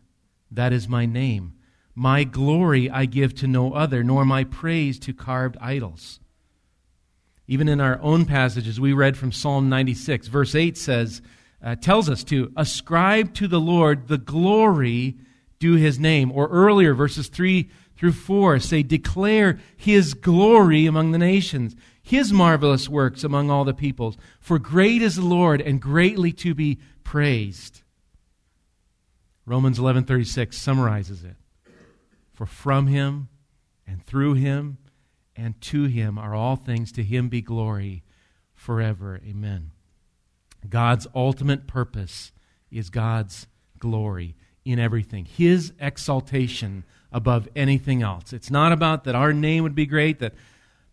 That 0.52 0.74
is 0.74 0.88
my 0.88 1.06
name. 1.06 1.54
My 1.96 2.26
glory 2.26 2.90
I 2.90 3.06
give 3.06 3.34
to 3.36 3.48
no 3.48 3.74
other, 3.74 4.04
nor 4.04 4.26
my 4.26 4.44
praise 4.44 5.00
to 5.00 5.14
carved 5.14 5.56
idols. 5.62 6.20
Even 7.48 7.68
in 7.68 7.80
our 7.80 8.00
own 8.02 8.26
passages, 8.26 8.80
we 8.80 8.94
read 8.94 9.18
from 9.18 9.32
Psalm 9.32 9.70
96, 9.70 10.28
verse 10.28 10.56
8 10.56 10.78
says, 10.78 11.22
uh, 11.64 11.76
tells 11.76 12.10
us 12.10 12.24
to 12.26 12.52
ascribe 12.56 13.34
to 13.36 13.48
the 13.48 13.60
Lord 13.60 14.08
the 14.08 14.18
glory 14.18 15.16
due 15.60 15.76
his 15.76 16.00
name. 16.00 16.32
Or 16.32 16.48
earlier, 16.48 16.94
verses 16.94 17.28
3 17.28 17.70
through 17.98 18.12
4 18.12 18.60
say, 18.60 18.84
Declare 18.84 19.60
his 19.76 20.14
glory 20.14 20.86
among 20.86 21.12
the 21.12 21.18
nations, 21.18 21.76
his 22.02 22.32
marvelous 22.32 22.88
works 22.88 23.24
among 23.24 23.50
all 23.50 23.64
the 23.64 23.74
peoples. 23.74 24.18
For 24.40 24.60
great 24.60 25.02
is 25.02 25.16
the 25.16 25.26
Lord 25.26 25.62
and 25.62 25.82
greatly 25.82 26.32
to 26.34 26.54
be 26.54 26.80
praised. 27.04 27.82
Romans 29.46 29.80
11:36 29.80 30.58
summarizes 30.58 31.24
it. 31.24 31.36
For 32.34 32.46
from 32.46 32.88
him 32.88 33.30
and 33.88 34.04
through 34.04 34.34
him 34.34 34.78
and 35.36 35.60
to 35.62 35.86
him 35.86 36.18
are 36.18 36.34
all 36.34 36.56
things 36.56 36.92
to 36.94 37.04
him 37.04 37.30
be 37.30 37.42
glory 37.42 38.04
forever. 38.54 39.20
Amen. 39.26 39.72
God's 40.68 41.08
ultimate 41.14 41.68
purpose 41.68 42.32
is 42.72 42.90
God's 42.90 43.48
glory 43.80 44.36
in 44.64 44.80
everything. 44.80 45.26
His 45.26 45.74
exaltation 45.80 46.84
above 47.12 47.48
anything 47.56 48.02
else. 48.02 48.34
It's 48.34 48.50
not 48.50 48.72
about 48.72 49.04
that 49.04 49.16
our 49.16 49.32
name 49.32 49.64
would 49.64 49.76
be 49.76 49.86
great, 49.86 50.20
that 50.20 50.34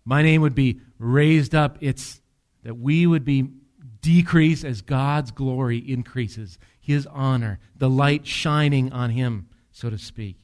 my 0.05 0.23
name 0.23 0.43
would 0.43 0.55
be 0.55 0.81
raised 0.99 1.55
up. 1.55 1.79
It's 1.81 2.21
that 2.63 2.75
we 2.75 3.07
would 3.07 3.25
be 3.25 3.49
decreased 4.01 4.65
as 4.65 4.83
God's 4.83 5.31
glory 5.31 5.79
increases, 5.79 6.59
His 6.81 7.07
honor, 7.07 7.59
the 7.77 7.91
light 7.91 8.27
shining 8.27 8.93
on 8.93 9.11
Him, 9.11 9.49
so 9.71 9.91
to 9.91 9.99
speak. 9.99 10.42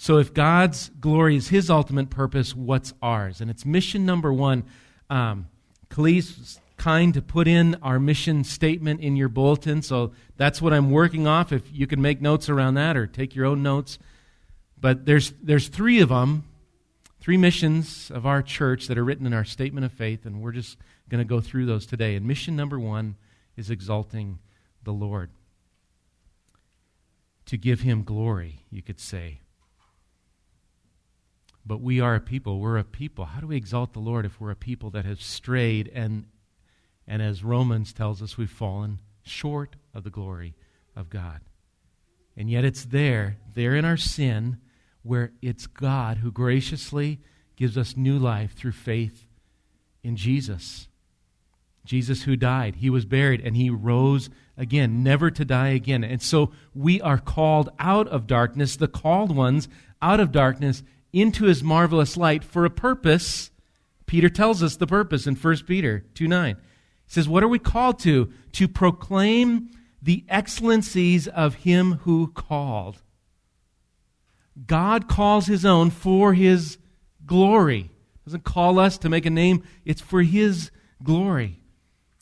So, 0.00 0.18
if 0.18 0.32
God's 0.32 0.90
glory 1.00 1.34
is 1.34 1.48
His 1.48 1.68
ultimate 1.68 2.08
purpose, 2.08 2.54
what's 2.54 2.94
ours? 3.02 3.40
And 3.40 3.50
it's 3.50 3.66
mission 3.66 4.06
number 4.06 4.32
one. 4.32 4.62
Um, 5.10 5.48
Khalees 5.90 6.60
kind 6.76 7.12
to 7.14 7.20
put 7.20 7.48
in 7.48 7.74
our 7.82 7.98
mission 7.98 8.44
statement 8.44 9.00
in 9.00 9.16
your 9.16 9.28
bulletin, 9.28 9.82
so 9.82 10.12
that's 10.36 10.62
what 10.62 10.72
I'm 10.72 10.92
working 10.92 11.26
off. 11.26 11.52
If 11.52 11.64
you 11.72 11.88
can 11.88 12.00
make 12.00 12.20
notes 12.20 12.48
around 12.48 12.74
that 12.74 12.96
or 12.96 13.08
take 13.08 13.34
your 13.34 13.44
own 13.44 13.64
notes, 13.64 13.98
but 14.80 15.04
there's 15.04 15.32
there's 15.42 15.66
three 15.66 15.98
of 15.98 16.10
them, 16.10 16.44
three 17.18 17.36
missions 17.36 18.12
of 18.12 18.24
our 18.24 18.40
church 18.40 18.86
that 18.86 18.98
are 18.98 19.04
written 19.04 19.26
in 19.26 19.34
our 19.34 19.44
statement 19.44 19.84
of 19.84 19.92
faith, 19.92 20.24
and 20.24 20.40
we're 20.40 20.52
just 20.52 20.78
going 21.08 21.18
to 21.18 21.28
go 21.28 21.40
through 21.40 21.66
those 21.66 21.86
today. 21.86 22.14
And 22.14 22.24
mission 22.24 22.54
number 22.54 22.78
one 22.78 23.16
is 23.56 23.68
exalting 23.68 24.38
the 24.84 24.92
Lord, 24.92 25.30
to 27.46 27.56
give 27.56 27.80
Him 27.80 28.04
glory, 28.04 28.60
you 28.70 28.80
could 28.80 29.00
say. 29.00 29.40
But 31.68 31.82
we 31.82 32.00
are 32.00 32.14
a 32.14 32.20
people. 32.20 32.60
We're 32.60 32.78
a 32.78 32.84
people. 32.84 33.26
How 33.26 33.40
do 33.40 33.46
we 33.46 33.56
exalt 33.56 33.92
the 33.92 33.98
Lord 33.98 34.24
if 34.24 34.40
we're 34.40 34.50
a 34.50 34.56
people 34.56 34.88
that 34.90 35.04
have 35.04 35.20
strayed 35.20 35.92
and, 35.94 36.24
and 37.06 37.20
as 37.20 37.44
Romans 37.44 37.92
tells 37.92 38.22
us, 38.22 38.38
we've 38.38 38.50
fallen 38.50 39.00
short 39.22 39.76
of 39.92 40.02
the 40.02 40.10
glory 40.10 40.54
of 40.96 41.10
God? 41.10 41.42
And 42.38 42.48
yet 42.48 42.64
it's 42.64 42.86
there, 42.86 43.36
there 43.52 43.76
in 43.76 43.84
our 43.84 43.98
sin, 43.98 44.56
where 45.02 45.32
it's 45.42 45.66
God 45.66 46.18
who 46.18 46.32
graciously 46.32 47.20
gives 47.54 47.76
us 47.76 47.98
new 47.98 48.18
life 48.18 48.54
through 48.54 48.72
faith 48.72 49.26
in 50.02 50.16
Jesus. 50.16 50.88
Jesus 51.84 52.22
who 52.22 52.34
died, 52.34 52.76
he 52.76 52.88
was 52.88 53.04
buried, 53.04 53.42
and 53.42 53.56
he 53.56 53.68
rose 53.68 54.30
again, 54.56 55.02
never 55.02 55.30
to 55.30 55.44
die 55.44 55.68
again. 55.68 56.02
And 56.02 56.22
so 56.22 56.50
we 56.74 56.98
are 57.02 57.18
called 57.18 57.68
out 57.78 58.08
of 58.08 58.26
darkness, 58.26 58.76
the 58.76 58.88
called 58.88 59.36
ones 59.36 59.68
out 60.00 60.18
of 60.18 60.32
darkness 60.32 60.82
into 61.12 61.44
his 61.44 61.62
marvelous 61.62 62.16
light 62.16 62.44
for 62.44 62.64
a 62.64 62.70
purpose. 62.70 63.50
Peter 64.06 64.28
tells 64.28 64.62
us 64.62 64.76
the 64.76 64.86
purpose 64.86 65.26
in 65.26 65.34
1 65.34 65.56
Peter 65.66 66.04
2 66.14 66.28
9. 66.28 66.56
He 66.56 66.60
says, 67.06 67.28
What 67.28 67.42
are 67.42 67.48
we 67.48 67.58
called 67.58 67.98
to? 68.00 68.32
To 68.52 68.68
proclaim 68.68 69.70
the 70.02 70.24
excellencies 70.28 71.26
of 71.28 71.54
him 71.56 71.94
who 72.02 72.28
called. 72.28 73.02
God 74.66 75.08
calls 75.08 75.46
his 75.46 75.64
own 75.64 75.90
for 75.90 76.34
his 76.34 76.78
glory. 77.24 77.90
Doesn't 78.24 78.44
call 78.44 78.78
us 78.78 78.98
to 78.98 79.08
make 79.08 79.26
a 79.26 79.30
name, 79.30 79.62
it's 79.84 80.00
for 80.00 80.22
his 80.22 80.70
glory. 81.02 81.60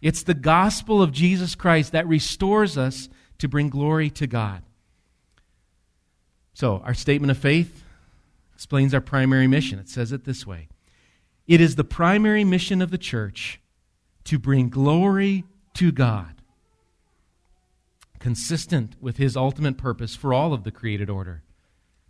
It's 0.03 0.23
the 0.23 0.35
gospel 0.35 1.03
of 1.03 1.13
Jesus 1.13 1.55
Christ 1.55 1.93
that 1.93 2.07
restores 2.07 2.77
us 2.77 3.09
to 3.39 3.49
bring 3.49 3.71
glory 3.71 4.11
to 4.11 4.27
God. 4.27 4.63
So, 6.55 6.79
our 6.85 6.95
statement 6.95 7.31
of 7.31 7.39
faith 7.39 7.83
explains 8.57 8.95
our 8.95 9.03
primary 9.03 9.47
mission. 9.47 9.79
It 9.79 9.91
says 9.91 10.13
it 10.13 10.25
this 10.25 10.47
way 10.47 10.69
It 11.47 11.61
is 11.61 11.77
the 11.77 11.85
primary 11.85 12.43
mission 12.43 12.81
of 12.81 12.91
the 12.91 12.97
church 12.97 13.61
to 14.25 14.39
bring 14.39 14.71
glory 14.71 15.45
to 15.75 15.93
God, 15.93 16.41
consistent 18.19 18.97
with 18.99 19.19
his 19.19 19.37
ultimate 19.37 19.77
purpose 19.77 20.17
for 20.17 20.33
all 20.33 20.55
of 20.55 20.65
the 20.65 20.71
created 20.71 21.11
order. 21.11 21.43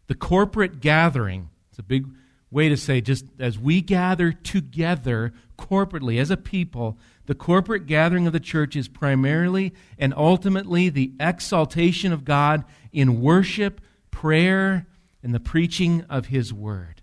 The 0.06 0.14
corporate 0.14 0.78
gathering, 0.78 1.50
it's 1.70 1.80
a 1.80 1.82
big 1.82 2.06
way 2.48 2.68
to 2.68 2.76
say 2.76 3.00
just 3.00 3.24
as 3.40 3.58
we 3.58 3.80
gather 3.80 4.30
together 4.30 5.32
corporately 5.58 6.20
as 6.20 6.30
a 6.30 6.36
people, 6.36 6.96
the 7.26 7.34
corporate 7.34 7.86
gathering 7.86 8.28
of 8.28 8.32
the 8.32 8.38
church 8.38 8.76
is 8.76 8.86
primarily 8.86 9.74
and 9.98 10.14
ultimately 10.16 10.90
the 10.90 11.10
exaltation 11.18 12.12
of 12.12 12.24
God 12.24 12.64
in 12.92 13.20
worship, 13.20 13.80
prayer, 14.12 14.86
and 15.26 15.34
the 15.34 15.40
preaching 15.40 16.04
of 16.08 16.26
His 16.26 16.54
Word. 16.54 17.02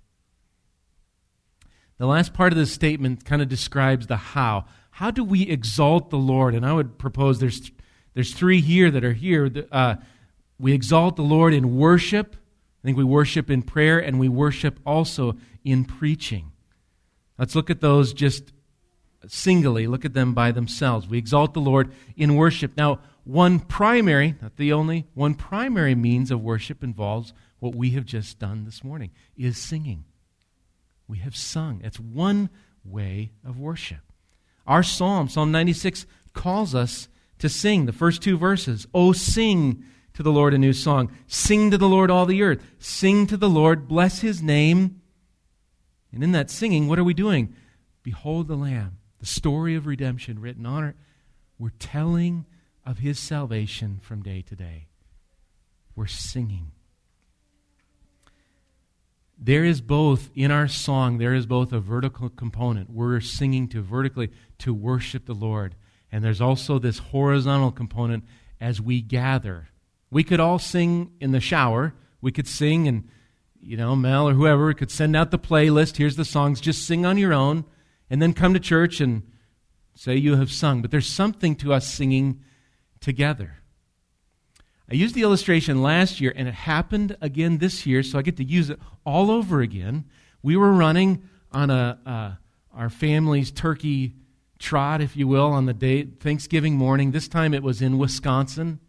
The 1.97 2.05
last 2.05 2.33
part 2.33 2.53
of 2.53 2.57
this 2.57 2.71
statement 2.71 3.25
kind 3.25 3.41
of 3.41 3.49
describes 3.49 4.07
the 4.07 4.15
how. 4.15 4.63
How 4.91 5.11
do 5.11 5.25
we 5.25 5.41
exalt 5.41 6.09
the 6.09 6.17
Lord? 6.17 6.55
And 6.55 6.65
I 6.65 6.71
would 6.71 6.97
propose 6.97 7.39
there's, 7.39 7.69
there's 8.13 8.33
three 8.33 8.61
here 8.61 8.89
that 8.89 9.03
are 9.03 9.11
here. 9.11 9.51
Uh, 9.69 9.95
we 10.57 10.71
exalt 10.71 11.17
the 11.17 11.21
Lord 11.21 11.53
in 11.53 11.75
worship. 11.75 12.37
I 12.81 12.87
think 12.87 12.97
we 12.97 13.03
worship 13.03 13.51
in 13.51 13.61
prayer, 13.61 13.99
and 13.99 14.21
we 14.21 14.29
worship 14.29 14.79
also 14.85 15.35
in 15.65 15.83
preaching. 15.83 16.53
Let's 17.37 17.55
look 17.55 17.69
at 17.69 17.81
those 17.81 18.13
just 18.13 18.53
singly, 19.27 19.85
look 19.85 20.05
at 20.05 20.13
them 20.13 20.33
by 20.33 20.53
themselves. 20.53 21.09
We 21.09 21.17
exalt 21.17 21.53
the 21.53 21.59
Lord 21.59 21.91
in 22.15 22.35
worship. 22.35 22.77
Now, 22.77 23.01
one 23.25 23.59
primary, 23.59 24.35
not 24.41 24.55
the 24.55 24.71
only, 24.71 25.07
one 25.13 25.35
primary 25.35 25.93
means 25.93 26.31
of 26.31 26.41
worship 26.41 26.85
involves 26.85 27.33
what 27.63 27.75
we 27.75 27.91
have 27.91 28.03
just 28.03 28.39
done 28.39 28.65
this 28.65 28.83
morning 28.83 29.09
is 29.37 29.57
singing. 29.57 30.03
We 31.07 31.19
have 31.19 31.33
sung. 31.33 31.79
It's 31.81 31.97
one 31.97 32.49
way 32.83 33.31
of 33.45 33.57
worship. 33.57 34.01
Our 34.67 34.83
psalm, 34.83 35.29
Psalm 35.29 35.53
96, 35.53 36.05
calls 36.33 36.75
us 36.75 37.07
to 37.39 37.47
sing 37.47 37.85
the 37.85 37.93
first 37.93 38.21
two 38.21 38.37
verses. 38.37 38.85
Oh, 38.93 39.13
sing 39.13 39.85
to 40.13 40.21
the 40.21 40.31
Lord 40.31 40.53
a 40.53 40.57
new 40.57 40.73
song. 40.73 41.09
Sing 41.25 41.71
to 41.71 41.77
the 41.77 41.87
Lord 41.87 42.11
all 42.11 42.25
the 42.25 42.43
earth. 42.43 42.61
Sing 42.79 43.27
to 43.27 43.37
the 43.37 43.47
Lord, 43.47 43.87
bless 43.87 44.19
his 44.19 44.43
name. 44.43 44.99
And 46.11 46.21
in 46.21 46.33
that 46.33 46.51
singing, 46.51 46.89
what 46.89 46.99
are 46.99 47.03
we 47.05 47.13
doing? 47.13 47.55
Behold 48.03 48.49
the 48.49 48.57
Lamb, 48.57 48.97
the 49.19 49.25
story 49.25 49.73
of 49.73 49.87
redemption 49.87 50.41
written 50.41 50.65
on 50.65 50.83
it. 50.83 50.97
We're 51.57 51.69
telling 51.79 52.45
of 52.85 52.97
his 52.97 53.19
salvation 53.19 54.01
from 54.03 54.21
day 54.21 54.41
to 54.41 54.55
day. 54.57 54.87
We're 55.95 56.07
singing 56.07 56.73
there 59.45 59.65
is 59.65 59.81
both 59.81 60.29
in 60.35 60.51
our 60.51 60.69
song 60.69 61.17
there 61.17 61.33
is 61.33 61.45
both 61.45 61.73
a 61.73 61.79
vertical 61.79 62.29
component. 62.29 62.89
We're 62.89 63.19
singing 63.19 63.67
to 63.69 63.81
vertically 63.81 64.31
to 64.59 64.73
worship 64.73 65.25
the 65.25 65.33
lord. 65.33 65.75
And 66.09 66.23
there's 66.23 66.39
also 66.39 66.79
this 66.79 66.99
horizontal 66.99 67.71
component 67.71 68.23
as 68.61 68.79
we 68.79 69.01
gather. 69.01 69.67
We 70.09 70.23
could 70.23 70.39
all 70.39 70.59
sing 70.59 71.11
in 71.19 71.31
the 71.33 71.41
shower. 71.41 71.93
We 72.21 72.31
could 72.31 72.47
sing 72.47 72.87
and 72.87 73.09
you 73.59 73.75
know 73.75 73.97
mel 73.97 74.29
or 74.29 74.33
whoever 74.33 74.73
could 74.73 74.91
send 74.91 75.13
out 75.13 75.31
the 75.31 75.39
playlist. 75.39 75.97
Here's 75.97 76.15
the 76.15 76.23
songs. 76.23 76.61
Just 76.61 76.87
sing 76.87 77.05
on 77.05 77.17
your 77.17 77.33
own 77.33 77.65
and 78.09 78.21
then 78.21 78.31
come 78.31 78.53
to 78.53 78.61
church 78.61 79.01
and 79.01 79.23
say 79.93 80.15
you 80.15 80.37
have 80.37 80.53
sung. 80.53 80.81
But 80.81 80.91
there's 80.91 81.07
something 81.07 81.57
to 81.57 81.73
us 81.73 81.93
singing 81.93 82.39
together 83.01 83.62
I 84.93 84.95
used 84.95 85.15
the 85.15 85.23
illustration 85.23 85.81
last 85.81 86.21
year, 86.21 86.31
and 86.35 86.47
it 86.47 86.53
happened 86.53 87.17
again 87.19 87.57
this 87.57 87.83
year, 87.87 88.03
so 88.03 88.19
I 88.19 88.21
get 88.21 88.37
to 88.37 88.43
use 88.43 88.69
it 88.69 88.79
all 89.03 89.31
over 89.31 89.59
again. 89.59 90.05
We 90.43 90.55
were 90.55 90.71
running 90.71 91.27
on 91.51 91.71
a 91.71 91.99
uh, 92.05 92.31
our 92.71 92.91
family's 92.91 93.49
turkey 93.49 94.13
trot, 94.59 95.01
if 95.01 95.17
you 95.17 95.27
will, 95.27 95.47
on 95.47 95.65
the 95.65 95.73
day 95.73 96.03
Thanksgiving 96.03 96.75
morning. 96.75 97.09
This 97.09 97.27
time 97.27 97.55
it 97.55 97.63
was 97.63 97.81
in 97.81 97.97
Wisconsin, 97.97 98.79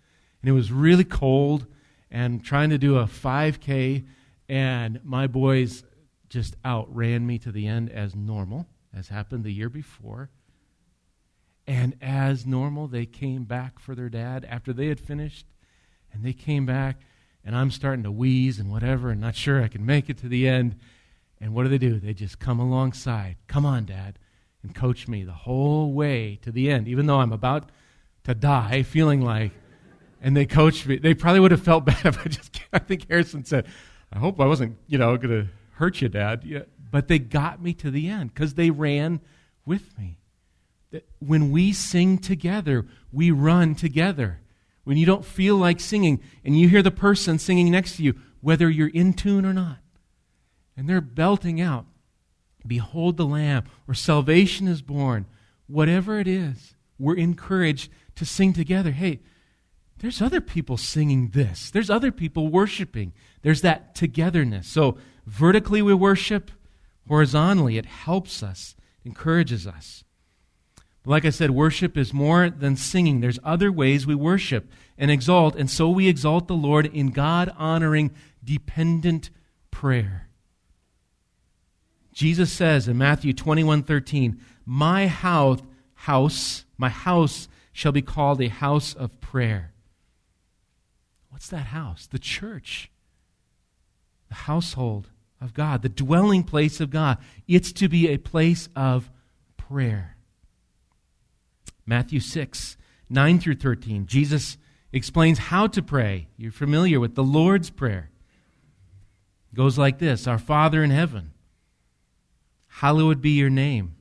and 0.43 0.49
it 0.51 0.53
was 0.53 0.71
really 0.71 1.05
cold, 1.05 1.67
and 2.11 2.45
trying 2.45 2.69
to 2.69 2.77
do 2.77 2.99
a 2.99 3.05
5K, 3.05 4.05
and 4.47 5.01
my 5.05 5.27
boys 5.27 5.85
just 6.29 6.55
outran 6.67 7.27
me 7.27 7.39
to 7.39 7.51
the 7.51 7.67
end 7.67 7.91
as 7.91 8.15
normal, 8.15 8.67
as 8.95 9.09
happened 9.09 9.43
the 9.43 9.55
year 9.55 9.71
before. 9.71 10.29
And 11.67 11.97
as 12.03 12.45
normal, 12.45 12.89
they 12.89 13.07
came 13.07 13.45
back 13.45 13.79
for 13.79 13.95
their 13.95 14.11
dad 14.11 14.45
after 14.51 14.75
they 14.75 14.89
had 14.89 15.01
finished. 15.01 15.47
And 16.14 16.25
they 16.25 16.33
came 16.33 16.64
back, 16.64 17.00
and 17.44 17.56
I'm 17.56 17.71
starting 17.71 18.04
to 18.04 18.12
wheeze 18.12 18.59
and 18.59 18.71
whatever, 18.71 19.11
and 19.11 19.21
not 19.21 19.35
sure 19.35 19.62
I 19.62 19.68
can 19.68 19.85
make 19.85 20.09
it 20.09 20.18
to 20.18 20.28
the 20.28 20.49
end. 20.49 20.76
And 21.40 21.52
what 21.52 21.64
do 21.64 21.68
they 21.68 21.78
do? 21.78 21.99
They 21.99 22.14
just 22.14 22.38
come 22.38 22.61
alongside. 22.61 23.37
Come 23.49 23.66
on, 23.66 23.85
Dad, 23.85 24.18
and 24.62 24.75
coach 24.75 25.09
me 25.09 25.25
the 25.25 25.33
whole 25.33 25.92
way 25.92 26.38
to 26.42 26.52
the 26.52 26.71
end, 26.71 26.88
even 26.88 27.06
though 27.06 27.18
I'm 27.18 27.33
about 27.33 27.71
to 28.25 28.35
die, 28.35 28.83
feeling 28.83 29.21
like. 29.21 29.52
And 30.23 30.35
they 30.35 30.47
coached 30.47 30.87
me. 30.87 30.97
They 30.97 31.12
probably 31.12 31.40
would 31.40 31.50
have 31.50 31.62
felt 31.62 31.85
bad 31.85 32.06
if 32.06 32.18
I 32.25 32.28
just. 32.28 32.61
I 32.73 32.78
think 32.78 33.09
Harrison 33.11 33.44
said, 33.44 33.66
"I 34.12 34.18
hope 34.18 34.40
I 34.40 34.47
wasn't, 34.47 34.78
you 34.87 34.97
know, 34.97 35.16
going 35.16 35.44
to 35.44 35.49
hurt 35.73 36.00
you, 36.00 36.09
Dad." 36.09 36.44
Yeah. 36.44 36.62
But 36.90 37.09
they 37.09 37.18
got 37.18 37.61
me 37.61 37.75
to 37.75 37.90
the 37.90 38.09
end 38.09 38.33
because 38.33 38.54
they 38.54 38.71
ran 38.71 39.21
with 39.66 39.99
me 39.99 40.18
when 41.18 41.50
we 41.50 41.73
sing 41.73 42.18
together, 42.18 42.87
we 43.12 43.30
run 43.30 43.75
together. 43.75 44.40
When 44.85 44.97
you 44.97 45.07
don't 45.07 45.25
feel 45.25 45.57
like 45.57 45.81
singing 45.81 46.21
and 46.45 46.59
you 46.59 46.69
hear 46.69 46.83
the 46.83 46.91
person 46.91 47.38
singing 47.38 47.71
next 47.71 47.97
to 47.97 48.03
you, 48.03 48.14
whether 48.41 48.71
you're 48.71 48.88
in 48.88 49.14
tune 49.14 49.45
or 49.45 49.53
not, 49.55 49.79
and 50.76 50.88
they're 50.88 51.00
belting 51.00 51.61
out, 51.61 51.87
Behold 52.67 53.17
the 53.17 53.26
Lamb, 53.26 53.64
or 53.87 53.95
salvation 53.95 54.69
is 54.69 54.83
born, 54.83 55.26
whatever 55.67 56.19
it 56.19 56.29
is, 56.29 56.75
we're 56.99 57.17
encouraged 57.17 57.91
to 58.17 58.25
sing 58.25 58.53
together. 58.53 58.93
Hey, 58.93 59.21
there's 59.99 60.23
other 60.23 60.41
people 60.41 60.76
singing 60.76 61.31
this, 61.31 61.71
there's 61.71 61.91
other 61.91 62.12
people 62.12 62.49
worshiping. 62.49 63.12
There's 63.43 63.61
that 63.61 63.95
togetherness. 63.95 64.67
So, 64.67 64.97
vertically 65.26 65.83
we 65.83 65.93
worship, 65.95 66.50
horizontally 67.07 67.76
it 67.76 67.87
helps 67.87 68.43
us, 68.43 68.75
encourages 69.05 69.67
us. 69.67 70.05
Like 71.07 71.25
I 71.25 71.31
said, 71.31 71.51
worship 71.51 71.99
is 71.99 72.15
more 72.15 72.49
than 72.49 72.77
singing. 72.77 73.21
There's 73.21 73.39
other 73.45 73.71
ways 73.71 74.07
we 74.07 74.15
worship 74.15 74.71
and 74.97 75.11
exalt, 75.11 75.55
and 75.55 75.71
so 75.71 75.91
we 75.91 76.09
exalt 76.09 76.49
the 76.49 76.55
Lord 76.55 76.87
in 76.87 77.11
God 77.11 77.53
honoring, 77.59 78.11
dependent 78.43 79.29
prayer. 79.71 80.29
Jesus 82.15 82.51
says 82.53 82.89
in 82.89 82.97
Matthew 82.97 83.33
21 83.33 83.83
13, 83.83 84.41
My 84.65 85.07
house, 85.09 85.61
house, 85.95 86.65
my 86.79 86.89
house 86.89 87.49
shall 87.73 87.93
be 87.93 88.03
called 88.03 88.41
a 88.41 88.49
house 88.49 88.95
of 88.95 89.21
prayer. 89.21 89.73
What's 91.29 91.49
that 91.49 91.67
house? 91.67 92.07
The 92.07 92.21
church, 92.21 92.91
the 94.29 94.35
household 94.35 95.11
of 95.41 95.53
God, 95.53 95.83
the 95.83 95.89
dwelling 95.89 96.45
place 96.45 96.81
of 96.81 96.91
God. 96.91 97.19
It's 97.49 97.73
to 97.73 97.89
be 97.89 98.09
a 98.09 98.17
place 98.17 98.69
of 98.77 99.11
prayer. 99.57 100.13
Matthew 101.87 102.21
6, 102.21 102.76
9 103.11 103.38
through 103.38 103.57
13. 103.57 104.07
Jesus 104.07 104.57
explains 104.93 105.38
how 105.38 105.67
to 105.67 105.83
pray. 105.83 106.29
You're 106.37 106.53
familiar 106.53 107.00
with 107.00 107.14
the 107.14 107.25
Lord's 107.25 107.71
Prayer. 107.71 108.11
It 109.53 109.57
goes 109.57 109.76
like 109.76 109.99
this 109.99 110.26
Our 110.26 110.38
Father 110.38 110.83
in 110.83 110.91
heaven, 110.91 111.33
hallowed 112.67 113.21
be 113.21 113.31
your 113.31 113.50
name. 113.50 113.97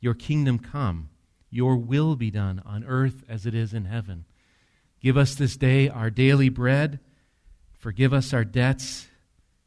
Your 0.00 0.14
kingdom 0.14 0.58
come, 0.58 1.08
your 1.50 1.76
will 1.76 2.14
be 2.14 2.30
done 2.30 2.62
on 2.64 2.84
earth 2.84 3.24
as 3.28 3.46
it 3.46 3.54
is 3.54 3.74
in 3.74 3.86
heaven. 3.86 4.26
Give 5.00 5.16
us 5.16 5.34
this 5.34 5.56
day 5.56 5.88
our 5.88 6.10
daily 6.10 6.48
bread. 6.48 7.00
Forgive 7.72 8.12
us 8.12 8.32
our 8.32 8.44
debts 8.44 9.06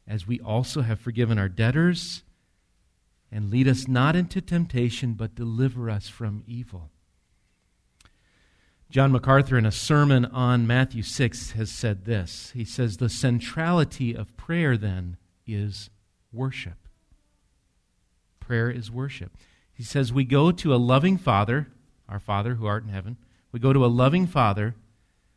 as 0.06 0.26
we 0.26 0.40
also 0.40 0.82
have 0.82 1.00
forgiven 1.00 1.38
our 1.38 1.48
debtors 1.48 2.22
and 3.32 3.50
lead 3.50 3.66
us 3.66 3.88
not 3.88 4.14
into 4.14 4.42
temptation, 4.42 5.14
but 5.14 5.34
deliver 5.34 5.88
us 5.88 6.06
from 6.06 6.44
evil. 6.46 6.90
John 8.90 9.10
MacArthur, 9.10 9.56
in 9.56 9.64
a 9.64 9.72
sermon 9.72 10.26
on 10.26 10.66
Matthew 10.66 11.02
6, 11.02 11.52
has 11.52 11.70
said 11.70 12.04
this. 12.04 12.52
He 12.54 12.66
says, 12.66 12.98
The 12.98 13.08
centrality 13.08 14.14
of 14.14 14.36
prayer, 14.36 14.76
then, 14.76 15.16
is 15.46 15.88
worship. 16.30 16.76
Prayer 18.38 18.70
is 18.70 18.90
worship. 18.90 19.32
He 19.72 19.82
says, 19.82 20.12
We 20.12 20.24
go 20.24 20.52
to 20.52 20.74
a 20.74 20.76
loving 20.76 21.16
Father, 21.16 21.68
our 22.06 22.20
Father 22.20 22.56
who 22.56 22.66
art 22.66 22.84
in 22.84 22.90
heaven. 22.90 23.16
We 23.50 23.60
go 23.60 23.72
to 23.72 23.84
a 23.84 23.86
loving 23.86 24.26
Father, 24.26 24.74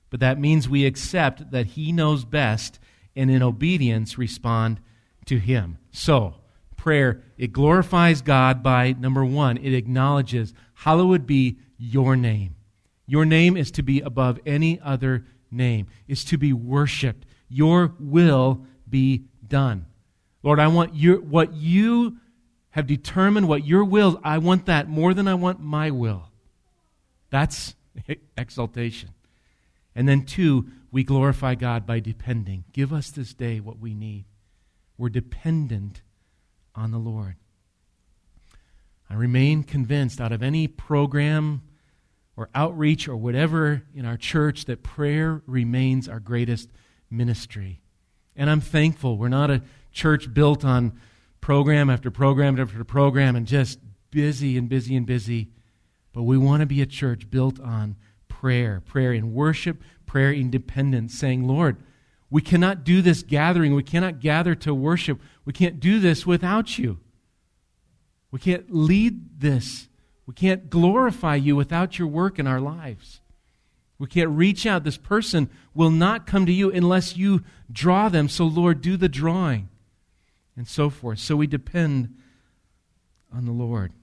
but 0.09 0.19
that 0.19 0.37
means 0.37 0.67
we 0.67 0.85
accept 0.85 1.51
that 1.51 1.67
He 1.67 1.93
knows 1.93 2.25
best 2.25 2.77
and 3.15 3.31
in 3.31 3.41
obedience 3.41 4.17
respond 4.17 4.81
to 5.27 5.39
Him. 5.39 5.77
So, 5.91 6.35
prayer, 6.85 7.23
it 7.35 7.51
glorifies 7.51 8.21
God 8.21 8.61
by, 8.61 8.91
number 8.91 9.25
one, 9.25 9.57
it 9.57 9.73
acknowledges, 9.73 10.53
Hallowed 10.75 11.25
be 11.25 11.57
your 11.79 12.15
name. 12.15 12.53
Your 13.07 13.25
name 13.25 13.57
is 13.57 13.71
to 13.71 13.81
be 13.81 14.01
above 14.01 14.39
any 14.45 14.79
other 14.81 15.25
name, 15.49 15.87
is 16.07 16.23
to 16.25 16.37
be 16.37 16.53
worshiped. 16.53 17.25
Your 17.49 17.95
will 17.99 18.67
be 18.87 19.23
done. 19.47 19.87
Lord, 20.43 20.59
I 20.59 20.67
want 20.67 20.93
your, 20.93 21.19
what 21.21 21.53
you 21.55 22.17
have 22.69 22.85
determined, 22.85 23.47
what 23.47 23.65
your 23.65 23.83
will, 23.83 24.19
I 24.23 24.37
want 24.37 24.67
that 24.67 24.87
more 24.87 25.15
than 25.15 25.27
I 25.27 25.33
want 25.33 25.59
my 25.59 25.89
will. 25.89 26.29
That's 27.31 27.73
exaltation. 28.37 29.09
And 29.95 30.07
then, 30.07 30.23
two, 30.23 30.69
we 30.91 31.03
glorify 31.03 31.55
God 31.55 31.87
by 31.87 31.99
depending. 31.99 32.63
Give 32.73 32.93
us 32.93 33.09
this 33.09 33.33
day 33.33 33.59
what 33.59 33.79
we 33.79 33.95
need. 33.95 34.25
We're 34.99 35.09
dependent 35.09 36.03
on 36.75 36.91
the 36.91 36.97
Lord. 36.97 37.35
I 39.09 39.13
remain 39.13 39.63
convinced 39.63 40.19
out 40.19 40.31
of 40.31 40.41
any 40.41 40.67
program 40.67 41.61
or 42.35 42.49
outreach 42.53 43.07
or 43.07 43.15
whatever 43.15 43.83
in 43.93 44.05
our 44.05 44.17
church 44.17 44.65
that 44.65 44.83
prayer 44.83 45.41
remains 45.45 46.09
our 46.09 46.19
greatest 46.19 46.69
ministry. 47.09 47.81
And 48.35 48.49
I'm 48.49 48.61
thankful 48.61 49.17
we're 49.17 49.29
not 49.29 49.51
a 49.51 49.61
church 49.91 50.33
built 50.33 50.65
on 50.65 50.99
program 51.39 51.89
after 51.89 52.11
program 52.11 52.59
after 52.59 52.83
program 52.83 53.35
and 53.35 53.47
just 53.47 53.79
busy 54.11 54.57
and 54.57 54.67
busy 54.67 54.95
and 54.95 55.05
busy. 55.05 55.49
But 56.11 56.23
we 56.23 56.37
want 56.37 56.61
to 56.61 56.65
be 56.65 56.81
a 56.81 56.85
church 56.85 57.29
built 57.29 57.59
on 57.59 57.95
prayer, 58.27 58.81
prayer 58.85 59.13
in 59.13 59.33
worship, 59.33 59.81
prayer 60.05 60.31
in 60.31 60.49
dependence, 60.49 61.13
saying, 61.13 61.47
Lord, 61.47 61.77
we 62.35 62.41
cannot 62.41 62.83
do 62.83 63.01
this 63.01 63.23
gathering. 63.23 63.75
We 63.75 63.81
cannot 63.81 64.19
gather 64.19 64.55
to 64.55 64.75
worship. 64.75 65.21
We 65.45 65.53
can't 65.53 65.79
do 65.79 66.01
this 66.01 66.27
without 66.27 66.77
you. 66.77 66.99
We 68.29 68.39
can't 68.39 68.65
lead 68.75 69.39
this. 69.39 69.87
We 70.25 70.33
can't 70.33 70.69
glorify 70.69 71.35
you 71.35 71.55
without 71.55 71.97
your 71.97 72.09
work 72.09 72.37
in 72.37 72.45
our 72.45 72.59
lives. 72.59 73.21
We 73.97 74.07
can't 74.07 74.31
reach 74.31 74.65
out. 74.65 74.83
This 74.83 74.97
person 74.97 75.49
will 75.73 75.91
not 75.91 76.27
come 76.27 76.45
to 76.45 76.51
you 76.51 76.69
unless 76.69 77.15
you 77.15 77.41
draw 77.71 78.09
them. 78.09 78.27
So, 78.27 78.43
Lord, 78.43 78.81
do 78.81 78.97
the 78.97 79.07
drawing 79.07 79.69
and 80.57 80.67
so 80.67 80.89
forth. 80.89 81.19
So 81.19 81.37
we 81.37 81.47
depend 81.47 82.17
on 83.33 83.45
the 83.45 83.53
Lord. 83.53 83.93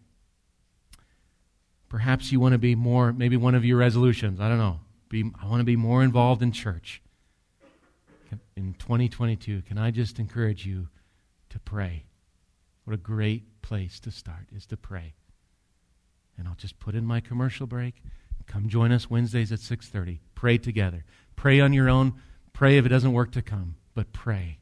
Perhaps 1.91 2.33
you 2.33 2.41
want 2.41 2.53
to 2.53 2.59
be 2.59 2.75
more, 2.75 3.13
maybe 3.13 3.37
one 3.37 3.55
of 3.55 3.67
your 3.67 3.77
resolutions, 3.77 4.41
I 4.41 4.49
don't 4.49 4.57
know. 4.57 4.81
Be, 5.11 5.31
I 5.39 5.47
want 5.49 5.61
to 5.61 5.65
be 5.65 5.77
more 5.77 6.03
involved 6.03 6.41
in 6.41 6.51
church 6.51 7.03
in 8.57 8.75
2022, 8.75 9.63
can 9.63 9.79
I 9.79 9.91
just 9.91 10.19
encourage 10.19 10.67
you 10.67 10.89
to 11.51 11.59
pray? 11.59 12.05
What 12.85 12.95
a 12.95 12.99
great 12.99 13.63
place 13.63 14.01
to 14.01 14.11
start 14.11 14.49
is 14.55 14.67
to 14.67 14.77
pray. 14.77 15.15
And 16.37 16.49
I'll 16.49 16.55
just 16.55 16.79
put 16.79 16.95
in 16.95 17.05
my 17.05 17.21
commercial 17.21 17.67
break. 17.67 18.03
Come 18.47 18.69
join 18.69 18.93
us 18.93 19.09
Wednesdays 19.09 19.53
at 19.53 19.61
6:30. 19.61 20.21
Pray 20.35 20.59
together. 20.59 21.05
Pray 21.37 21.61
on 21.61 21.73
your 21.73 21.89
own. 21.89 22.15
Pray 22.53 22.77
if 22.77 22.85
it 22.85 22.91
doesn't 22.91 23.13
work 23.13 23.31
to 23.33 23.43
come, 23.43 23.77
but 23.95 24.13
pray. 24.13 24.59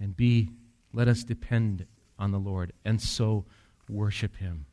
And 0.00 0.16
be 0.16 0.50
let 0.92 1.08
us 1.08 1.24
depend 1.24 1.86
on 2.18 2.30
the 2.30 2.38
Lord 2.38 2.72
and 2.84 3.00
so 3.00 3.44
worship 3.88 4.36
him. 4.36 4.66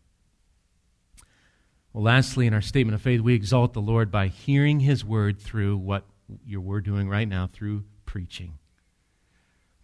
Well, 1.94 2.04
lastly, 2.04 2.48
in 2.48 2.54
our 2.54 2.62
statement 2.62 2.96
of 2.96 3.02
faith, 3.02 3.20
we 3.20 3.34
exalt 3.34 3.74
the 3.74 3.82
Lord 3.82 4.12
by 4.12 4.28
hearing 4.28 4.80
his 4.80 5.04
word 5.04 5.40
through 5.40 5.78
what 5.78 6.06
we're 6.48 6.82
doing 6.82 7.10
right 7.10 7.28
now 7.28 7.50
through 7.52 7.84
preaching. 8.06 8.58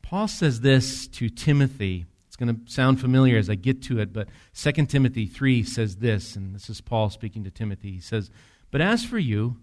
Paul 0.01 0.27
says 0.27 0.61
this 0.61 1.07
to 1.07 1.29
Timothy. 1.29 2.05
It's 2.27 2.35
going 2.35 2.55
to 2.55 2.71
sound 2.71 3.01
familiar 3.01 3.37
as 3.37 3.49
I 3.49 3.55
get 3.55 3.81
to 3.83 3.99
it, 3.99 4.13
but 4.13 4.29
2 4.55 4.85
Timothy 4.85 5.25
3 5.25 5.63
says 5.63 5.97
this, 5.97 6.35
and 6.35 6.55
this 6.55 6.69
is 6.69 6.81
Paul 6.81 7.09
speaking 7.09 7.43
to 7.43 7.51
Timothy. 7.51 7.91
He 7.91 7.99
says, 7.99 8.29
But 8.71 8.81
as 8.81 9.03
for 9.03 9.17
you, 9.17 9.57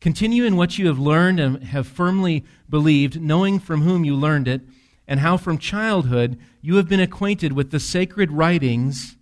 continue 0.00 0.44
in 0.44 0.56
what 0.56 0.78
you 0.78 0.88
have 0.88 0.98
learned 0.98 1.40
and 1.40 1.62
have 1.64 1.86
firmly 1.86 2.44
believed, 2.68 3.20
knowing 3.20 3.58
from 3.58 3.82
whom 3.82 4.04
you 4.04 4.14
learned 4.14 4.48
it, 4.48 4.62
and 5.08 5.20
how 5.20 5.36
from 5.36 5.58
childhood 5.58 6.38
you 6.60 6.76
have 6.76 6.88
been 6.88 7.00
acquainted 7.00 7.52
with 7.52 7.70
the 7.70 7.80
sacred 7.80 8.32
writings 8.32 9.16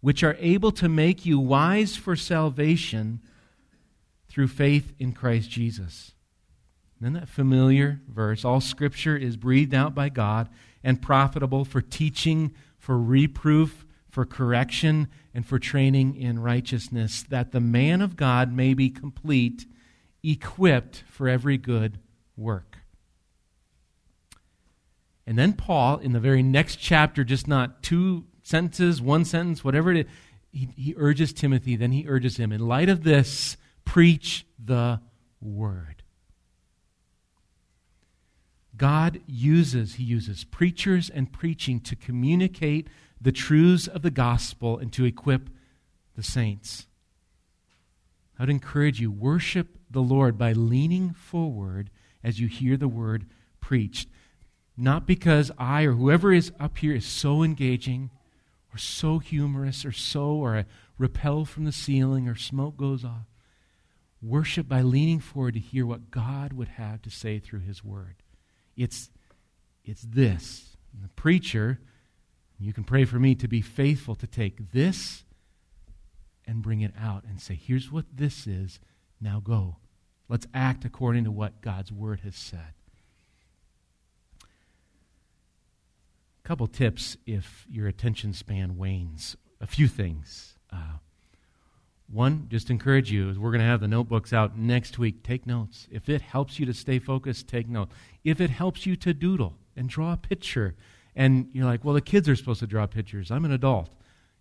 which 0.00 0.22
are 0.22 0.36
able 0.38 0.70
to 0.72 0.88
make 0.88 1.26
you 1.26 1.38
wise 1.38 1.96
for 1.96 2.14
salvation 2.14 3.20
through 4.38 4.46
faith 4.46 4.92
in 5.00 5.10
Christ 5.10 5.50
Jesus. 5.50 6.12
then 7.00 7.14
that 7.14 7.28
familiar 7.28 8.00
verse 8.08 8.44
all 8.44 8.60
scripture 8.60 9.16
is 9.16 9.36
breathed 9.36 9.74
out 9.74 9.96
by 9.96 10.08
God 10.08 10.48
and 10.84 11.02
profitable 11.02 11.64
for 11.64 11.80
teaching, 11.80 12.54
for 12.78 12.96
reproof, 12.96 13.84
for 14.08 14.24
correction, 14.24 15.08
and 15.34 15.44
for 15.44 15.58
training 15.58 16.14
in 16.14 16.38
righteousness, 16.38 17.24
that 17.24 17.50
the 17.50 17.58
man 17.58 18.00
of 18.00 18.14
God 18.14 18.52
may 18.52 18.74
be 18.74 18.90
complete, 18.90 19.66
equipped 20.22 21.02
for 21.08 21.28
every 21.28 21.58
good 21.58 21.98
work. 22.36 22.78
And 25.26 25.36
then 25.36 25.52
Paul, 25.54 25.98
in 25.98 26.12
the 26.12 26.20
very 26.20 26.44
next 26.44 26.76
chapter, 26.76 27.24
just 27.24 27.48
not 27.48 27.82
two 27.82 28.26
sentences, 28.44 29.02
one 29.02 29.24
sentence, 29.24 29.64
whatever 29.64 29.90
it 29.90 30.06
is, 30.06 30.12
he, 30.52 30.68
he 30.76 30.94
urges 30.96 31.32
Timothy, 31.32 31.74
then 31.74 31.90
he 31.90 32.06
urges 32.06 32.36
him, 32.36 32.52
in 32.52 32.60
light 32.60 32.88
of 32.88 33.02
this, 33.02 33.56
preach 33.88 34.44
the 34.62 35.00
word. 35.40 36.02
God 38.76 39.18
uses, 39.26 39.94
he 39.94 40.04
uses 40.04 40.44
preachers 40.44 41.08
and 41.08 41.32
preaching 41.32 41.80
to 41.80 41.96
communicate 41.96 42.88
the 43.18 43.32
truths 43.32 43.86
of 43.86 44.02
the 44.02 44.10
gospel 44.10 44.76
and 44.76 44.92
to 44.92 45.06
equip 45.06 45.48
the 46.16 46.22
saints. 46.22 46.86
I 48.38 48.42
would 48.42 48.50
encourage 48.50 49.00
you, 49.00 49.10
worship 49.10 49.78
the 49.90 50.02
Lord 50.02 50.36
by 50.36 50.52
leaning 50.52 51.14
forward 51.14 51.88
as 52.22 52.38
you 52.38 52.46
hear 52.46 52.76
the 52.76 52.88
word 52.88 53.24
preached. 53.58 54.10
Not 54.76 55.06
because 55.06 55.50
I 55.56 55.84
or 55.84 55.92
whoever 55.92 56.30
is 56.30 56.52
up 56.60 56.76
here 56.76 56.94
is 56.94 57.06
so 57.06 57.42
engaging 57.42 58.10
or 58.70 58.76
so 58.76 59.18
humorous 59.18 59.86
or 59.86 59.92
so, 59.92 60.26
or 60.32 60.58
I 60.58 60.66
repel 60.98 61.46
from 61.46 61.64
the 61.64 61.72
ceiling 61.72 62.28
or 62.28 62.36
smoke 62.36 62.76
goes 62.76 63.02
off. 63.02 63.24
Worship 64.20 64.68
by 64.68 64.82
leaning 64.82 65.20
forward 65.20 65.54
to 65.54 65.60
hear 65.60 65.86
what 65.86 66.10
God 66.10 66.52
would 66.52 66.68
have 66.68 67.02
to 67.02 67.10
say 67.10 67.38
through 67.38 67.60
his 67.60 67.84
word. 67.84 68.16
It's, 68.76 69.10
it's 69.84 70.02
this. 70.02 70.76
And 70.92 71.04
the 71.04 71.08
preacher, 71.10 71.78
you 72.58 72.72
can 72.72 72.84
pray 72.84 73.04
for 73.04 73.18
me 73.18 73.34
to 73.36 73.46
be 73.46 73.60
faithful 73.60 74.16
to 74.16 74.26
take 74.26 74.72
this 74.72 75.24
and 76.46 76.62
bring 76.62 76.80
it 76.80 76.94
out 76.98 77.24
and 77.24 77.40
say, 77.40 77.54
here's 77.54 77.92
what 77.92 78.06
this 78.12 78.46
is. 78.46 78.80
Now 79.20 79.40
go. 79.40 79.76
Let's 80.28 80.46
act 80.52 80.84
according 80.84 81.24
to 81.24 81.30
what 81.30 81.60
God's 81.60 81.92
word 81.92 82.20
has 82.20 82.36
said. 82.36 82.72
A 86.44 86.48
couple 86.48 86.66
tips 86.66 87.16
if 87.26 87.66
your 87.70 87.86
attention 87.86 88.32
span 88.32 88.76
wanes. 88.76 89.36
A 89.60 89.66
few 89.66 89.88
things. 89.88 90.56
Uh, 90.72 90.98
one, 92.10 92.46
just 92.48 92.70
encourage 92.70 93.10
you, 93.10 93.28
as 93.28 93.38
we're 93.38 93.50
going 93.50 93.60
to 93.60 93.66
have 93.66 93.80
the 93.80 93.88
notebooks 93.88 94.32
out 94.32 94.56
next 94.56 94.98
week, 94.98 95.22
take 95.22 95.46
notes. 95.46 95.86
If 95.90 96.08
it 96.08 96.22
helps 96.22 96.58
you 96.58 96.66
to 96.66 96.72
stay 96.72 96.98
focused, 96.98 97.48
take 97.48 97.68
notes. 97.68 97.94
If 98.24 98.40
it 98.40 98.50
helps 98.50 98.86
you 98.86 98.96
to 98.96 99.12
doodle 99.12 99.56
and 99.76 99.88
draw 99.88 100.14
a 100.14 100.16
picture, 100.16 100.74
and 101.14 101.48
you're 101.52 101.66
like, 101.66 101.84
well, 101.84 101.94
the 101.94 102.00
kids 102.00 102.28
are 102.28 102.36
supposed 102.36 102.60
to 102.60 102.66
draw 102.66 102.86
pictures. 102.86 103.30
I'm 103.30 103.44
an 103.44 103.52
adult. 103.52 103.90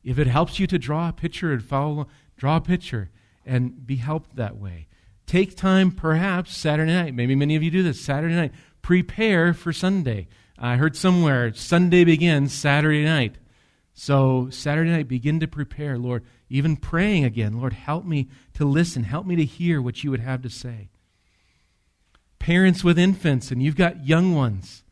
If 0.04 0.18
it 0.18 0.28
helps 0.28 0.60
you 0.60 0.68
to 0.68 0.80
draw 0.80 1.10
a 1.10 1.14
picture 1.14 1.52
and 1.52 1.64
follow, 1.64 2.08
draw 2.38 2.58
a 2.58 2.62
picture 2.62 3.10
and 3.46 3.86
be 3.86 3.98
helped 3.98 4.36
that 4.38 4.58
way. 4.58 4.88
Take 5.26 5.58
time, 5.58 5.92
perhaps 5.92 6.56
Saturday 6.56 6.94
night. 6.94 7.14
Maybe 7.14 7.36
many 7.36 7.58
of 7.58 7.64
you 7.64 7.72
do 7.72 7.84
this 7.84 8.00
Saturday 8.00 8.36
night. 8.36 8.54
Prepare 8.82 9.54
for 9.54 9.74
Sunday. 9.74 10.30
I 10.58 10.78
heard 10.78 10.96
somewhere 10.96 11.54
Sunday 11.54 12.06
begins 12.06 12.54
Saturday 12.54 13.04
night. 13.04 13.36
So, 13.94 14.50
Saturday 14.52 14.92
night, 14.92 15.08
begin 15.08 15.40
to 15.42 15.48
prepare, 15.48 15.98
Lord. 15.98 16.24
Even 16.50 16.78
praying 16.78 17.26
again, 17.26 17.60
Lord, 17.60 17.74
help 17.74 18.06
me 18.06 18.28
to 18.54 18.66
listen. 18.66 19.04
Help 19.04 19.26
me 19.26 19.36
to 19.36 19.46
hear 19.46 19.82
what 19.82 20.04
you 20.04 20.12
would 20.12 20.22
have 20.22 20.42
to 20.44 20.50
say. 20.50 20.90
Parents 22.40 22.84
with 22.84 22.98
infants, 22.98 23.52
and 23.52 23.62
you've 23.62 23.76
got 23.76 24.06
young 24.06 24.34
ones, 24.34 24.84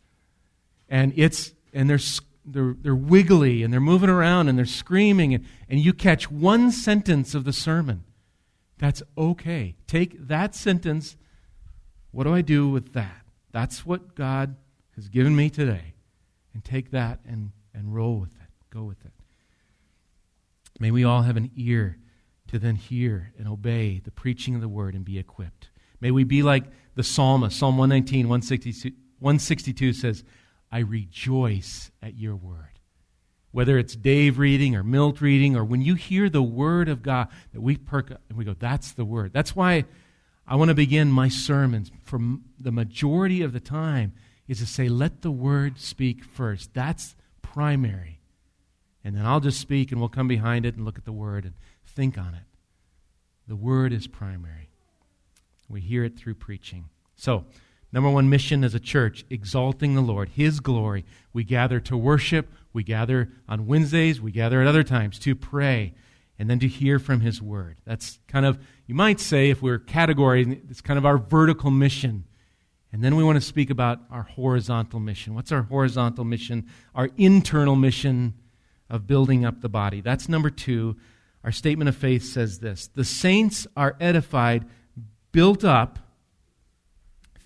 and 0.89 1.13
it's 1.15 1.53
and 1.73 1.89
they're 1.89 1.99
they're, 2.45 2.75
they're 2.79 2.95
wiggly 2.95 3.63
and 3.63 3.73
they're 3.73 3.79
moving 3.79 4.09
around 4.09 4.47
and 4.49 4.57
they're 4.57 4.65
screaming, 4.65 5.33
and, 5.33 5.45
and 5.69 5.79
you 5.79 5.93
catch 5.93 6.29
one 6.29 6.71
sentence 6.71 7.33
of 7.33 7.43
the 7.43 7.53
sermon. 7.53 8.03
That's 8.77 9.01
okay. 9.17 9.75
Take 9.87 10.27
that 10.27 10.53
sentence. 10.53 11.15
What 12.11 12.25
do 12.25 12.33
I 12.33 12.41
do 12.41 12.69
with 12.69 12.93
that? 12.93 13.25
That's 13.51 13.85
what 13.85 14.15
God 14.15 14.55
has 14.95 15.07
given 15.07 15.35
me 15.35 15.49
today. 15.49 15.93
And 16.53 16.63
take 16.63 16.91
that 16.91 17.19
and, 17.27 17.51
and 17.73 17.93
roll 17.93 18.19
with 18.19 18.33
it. 18.35 18.49
Go 18.69 18.83
with 18.83 19.03
it. 19.05 19.11
May 20.79 20.91
we 20.91 21.03
all 21.03 21.21
have 21.21 21.37
an 21.37 21.51
ear 21.55 21.97
to 22.47 22.59
then 22.59 22.75
hear 22.75 23.33
and 23.37 23.47
obey 23.47 23.99
the 24.03 24.11
preaching 24.11 24.55
of 24.55 24.61
the 24.61 24.69
word 24.69 24.95
and 24.95 25.05
be 25.05 25.17
equipped. 25.17 25.69
May 26.01 26.11
we 26.11 26.23
be 26.23 26.43
like 26.43 26.65
the 26.95 27.03
psalmist. 27.03 27.57
Psalm 27.57 27.77
119, 27.77 28.27
162, 28.27 28.89
162 29.19 29.93
says, 29.93 30.23
I 30.71 30.79
rejoice 30.79 31.91
at 32.01 32.15
your 32.15 32.35
word. 32.35 32.79
Whether 33.51 33.77
it's 33.77 33.95
Dave 33.95 34.37
reading 34.37 34.75
or 34.75 34.83
Milt 34.83 35.21
reading, 35.21 35.55
or 35.55 35.63
when 35.63 35.81
you 35.81 35.95
hear 35.95 36.29
the 36.29 36.43
word 36.43 36.89
of 36.89 37.01
God, 37.01 37.29
that 37.53 37.61
we 37.61 37.77
perk 37.77 38.11
up 38.11 38.21
and 38.27 38.37
we 38.37 38.43
go, 38.43 38.53
that's 38.53 38.91
the 38.91 39.05
word. 39.05 39.31
That's 39.31 39.55
why 39.55 39.85
I 40.45 40.57
want 40.57 40.69
to 40.69 40.75
begin 40.75 41.09
my 41.09 41.29
sermons 41.29 41.89
for 42.03 42.19
the 42.59 42.71
majority 42.71 43.41
of 43.41 43.53
the 43.53 43.61
time 43.61 44.13
is 44.47 44.59
to 44.59 44.65
say, 44.65 44.89
let 44.89 45.21
the 45.21 45.31
word 45.31 45.79
speak 45.79 46.23
first. 46.23 46.73
That's 46.73 47.15
primary. 47.41 48.14
And 49.05 49.15
then 49.15 49.25
I'll 49.27 49.39
just 49.39 49.59
speak 49.59 49.91
and 49.91 50.01
we'll 50.01 50.09
come 50.09 50.27
behind 50.27 50.65
it 50.65 50.75
and 50.75 50.83
look 50.83 50.97
at 50.97 51.05
the 51.05 51.11
Word 51.13 51.45
and 51.45 51.53
think 51.85 52.17
on 52.17 52.33
it. 52.33 52.41
The 53.47 53.55
Word 53.55 53.93
is 53.93 54.07
primary. 54.07 54.71
We 55.69 55.79
hear 55.79 56.03
it 56.03 56.17
through 56.17 56.33
preaching. 56.33 56.85
So, 57.15 57.45
number 57.91 58.09
one 58.09 58.31
mission 58.31 58.63
as 58.63 58.73
a 58.73 58.79
church, 58.79 59.23
exalting 59.29 59.93
the 59.93 60.01
Lord, 60.01 60.29
His 60.29 60.59
glory. 60.59 61.05
We 61.33 61.43
gather 61.43 61.79
to 61.81 61.95
worship. 61.95 62.51
We 62.73 62.81
gather 62.81 63.29
on 63.47 63.67
Wednesdays. 63.67 64.19
We 64.19 64.31
gather 64.31 64.59
at 64.59 64.67
other 64.67 64.83
times 64.83 65.19
to 65.19 65.35
pray 65.35 65.93
and 66.39 66.49
then 66.49 66.57
to 66.59 66.67
hear 66.67 66.97
from 66.97 67.21
His 67.21 67.39
Word. 67.39 67.77
That's 67.85 68.17
kind 68.27 68.45
of, 68.45 68.57
you 68.87 68.95
might 68.95 69.19
say, 69.19 69.51
if 69.51 69.61
we're 69.61 69.77
categorizing, 69.77 70.67
it's 70.71 70.81
kind 70.81 70.97
of 70.97 71.05
our 71.05 71.19
vertical 71.19 71.69
mission. 71.69 72.25
And 72.91 73.03
then 73.03 73.15
we 73.15 73.23
want 73.23 73.35
to 73.35 73.41
speak 73.41 73.69
about 73.69 73.99
our 74.09 74.23
horizontal 74.23 74.99
mission. 74.99 75.35
What's 75.35 75.51
our 75.51 75.61
horizontal 75.61 76.25
mission? 76.25 76.65
Our 76.95 77.11
internal 77.17 77.75
mission 77.75 78.33
of 78.89 79.07
building 79.07 79.45
up 79.45 79.61
the 79.61 79.69
body. 79.69 80.01
That's 80.01 80.29
number 80.29 80.49
two. 80.49 80.95
Our 81.43 81.51
statement 81.51 81.89
of 81.89 81.95
faith 81.95 82.23
says 82.23 82.59
this 82.59 82.87
The 82.87 83.05
saints 83.05 83.67
are 83.75 83.95
edified, 83.99 84.65
built 85.31 85.63
up 85.63 85.99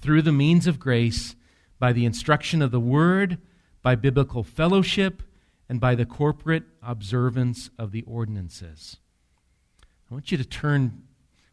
through 0.02 0.22
the 0.22 0.32
means 0.32 0.68
of 0.68 0.80
grace 0.80 1.36
by 1.80 1.94
the 1.94 2.06
instruction 2.06 2.62
of 2.62 2.72
the 2.72 2.80
word, 2.80 3.38
by 3.82 3.96
biblical 3.96 4.44
fellowship, 4.44 5.24
and 5.68 5.80
by 5.80 5.96
the 5.96 6.06
corporate 6.06 6.64
observance 6.82 7.70
of 7.78 7.92
the 7.92 8.02
ordinances. 8.04 8.98
I 10.10 10.14
want 10.14 10.32
you 10.32 10.38
to 10.38 10.46
turn 10.46 11.04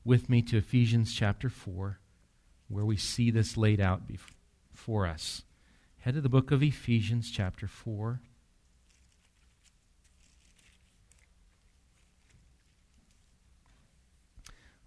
with 0.05 0.31
me 0.31 0.41
to 0.43 0.57
Ephesians 0.57 1.13
chapter 1.13 1.49
4, 1.49 1.99
where 2.69 2.85
we 2.85 2.97
see 2.97 3.31
this 3.31 3.57
laid 3.57 3.81
out 3.81 4.03
before 4.07 5.07
us. 5.07 5.43
Head 5.99 6.15
to 6.15 6.21
the 6.21 6.29
book 6.29 6.51
of 6.51 6.63
Ephesians 6.63 7.31
chapter 7.31 7.67
4. 7.67 8.21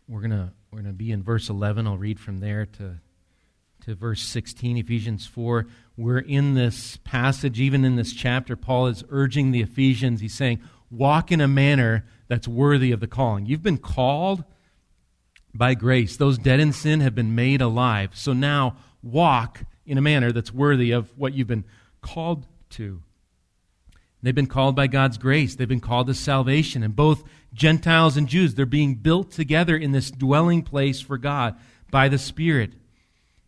We're 0.10 0.22
gonna 0.22 0.52
we're 0.72 0.82
gonna 0.82 0.94
be 0.94 1.12
in 1.12 1.24
verse 1.24 1.50
11. 1.50 1.86
I'll 1.88 1.98
read 1.98 2.20
from 2.20 2.40
there 2.40 2.66
to 2.66 3.00
to 3.86 3.96
verse 3.96 4.22
16, 4.22 4.78
Ephesians 4.78 5.26
4. 5.26 5.66
We're 5.96 6.20
in 6.20 6.54
this 6.56 6.98
passage, 6.98 7.62
even 7.62 7.86
in 7.86 7.96
this 7.96 8.12
chapter. 8.12 8.58
Paul 8.58 8.88
is 8.88 9.06
urging 9.10 9.52
the 9.52 9.62
Ephesians. 9.62 10.20
He's 10.20 10.34
saying, 10.34 10.60
"Walk 10.92 11.32
in 11.32 11.40
a 11.40 11.48
manner 11.48 12.06
that's 12.28 12.48
worthy 12.48 12.92
of 12.92 13.00
the 13.00 13.08
calling. 13.08 13.46
You've 13.46 13.64
been 13.64 13.78
called 13.78 14.44
by 15.54 15.76
grace. 15.76 16.18
Those 16.18 16.38
dead 16.38 16.60
in 16.60 16.74
sin 16.74 17.00
have 17.00 17.16
been 17.16 17.36
made 17.36 17.62
alive. 17.62 18.12
So 18.16 18.34
now 18.34 18.76
walk 19.02 19.64
in 19.86 19.98
a 19.98 20.02
manner 20.02 20.32
that's 20.32 20.54
worthy 20.54 20.92
of 20.92 21.16
what 21.18 21.34
you've 21.34 21.48
been 21.48 21.66
called 22.02 22.48
to." 22.72 23.02
They've 24.22 24.36
been 24.36 24.48
called 24.48 24.76
by 24.76 24.88
God's 24.88 25.18
grace. 25.18 25.56
They've 25.56 25.68
been 25.68 25.80
called 25.80 26.08
to 26.08 26.14
salvation. 26.14 26.84
And 26.84 26.96
both 26.96 27.24
Gentiles 27.54 28.18
and 28.18 28.28
Jews, 28.28 28.56
they're 28.56 28.66
being 28.66 28.96
built 28.96 29.32
together 29.32 29.78
in 29.78 29.92
this 29.92 30.12
dwelling 30.12 30.62
place 30.62 31.00
for 31.00 31.18
God 31.18 31.58
by 31.90 32.10
the 32.10 32.18
Spirit. 32.18 32.74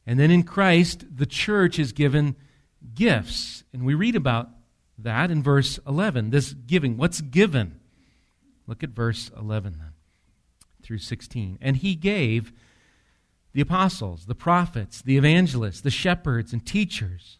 And 0.07 0.19
then 0.19 0.31
in 0.31 0.43
Christ, 0.43 1.05
the 1.13 1.25
church 1.25 1.77
is 1.77 1.91
given 1.91 2.35
gifts. 2.95 3.63
And 3.73 3.85
we 3.85 3.93
read 3.93 4.15
about 4.15 4.49
that 4.97 5.29
in 5.29 5.43
verse 5.43 5.79
11. 5.85 6.29
This 6.29 6.53
giving. 6.53 6.97
What's 6.97 7.21
given? 7.21 7.79
Look 8.65 8.83
at 8.83 8.91
verse 8.91 9.29
11 9.37 9.75
then, 9.77 9.91
through 10.81 10.99
16. 10.99 11.57
And 11.61 11.77
he 11.77 11.95
gave 11.95 12.53
the 13.53 13.61
apostles, 13.61 14.25
the 14.27 14.35
prophets, 14.35 15.01
the 15.01 15.17
evangelists, 15.17 15.81
the 15.81 15.91
shepherds, 15.91 16.53
and 16.53 16.65
teachers 16.65 17.39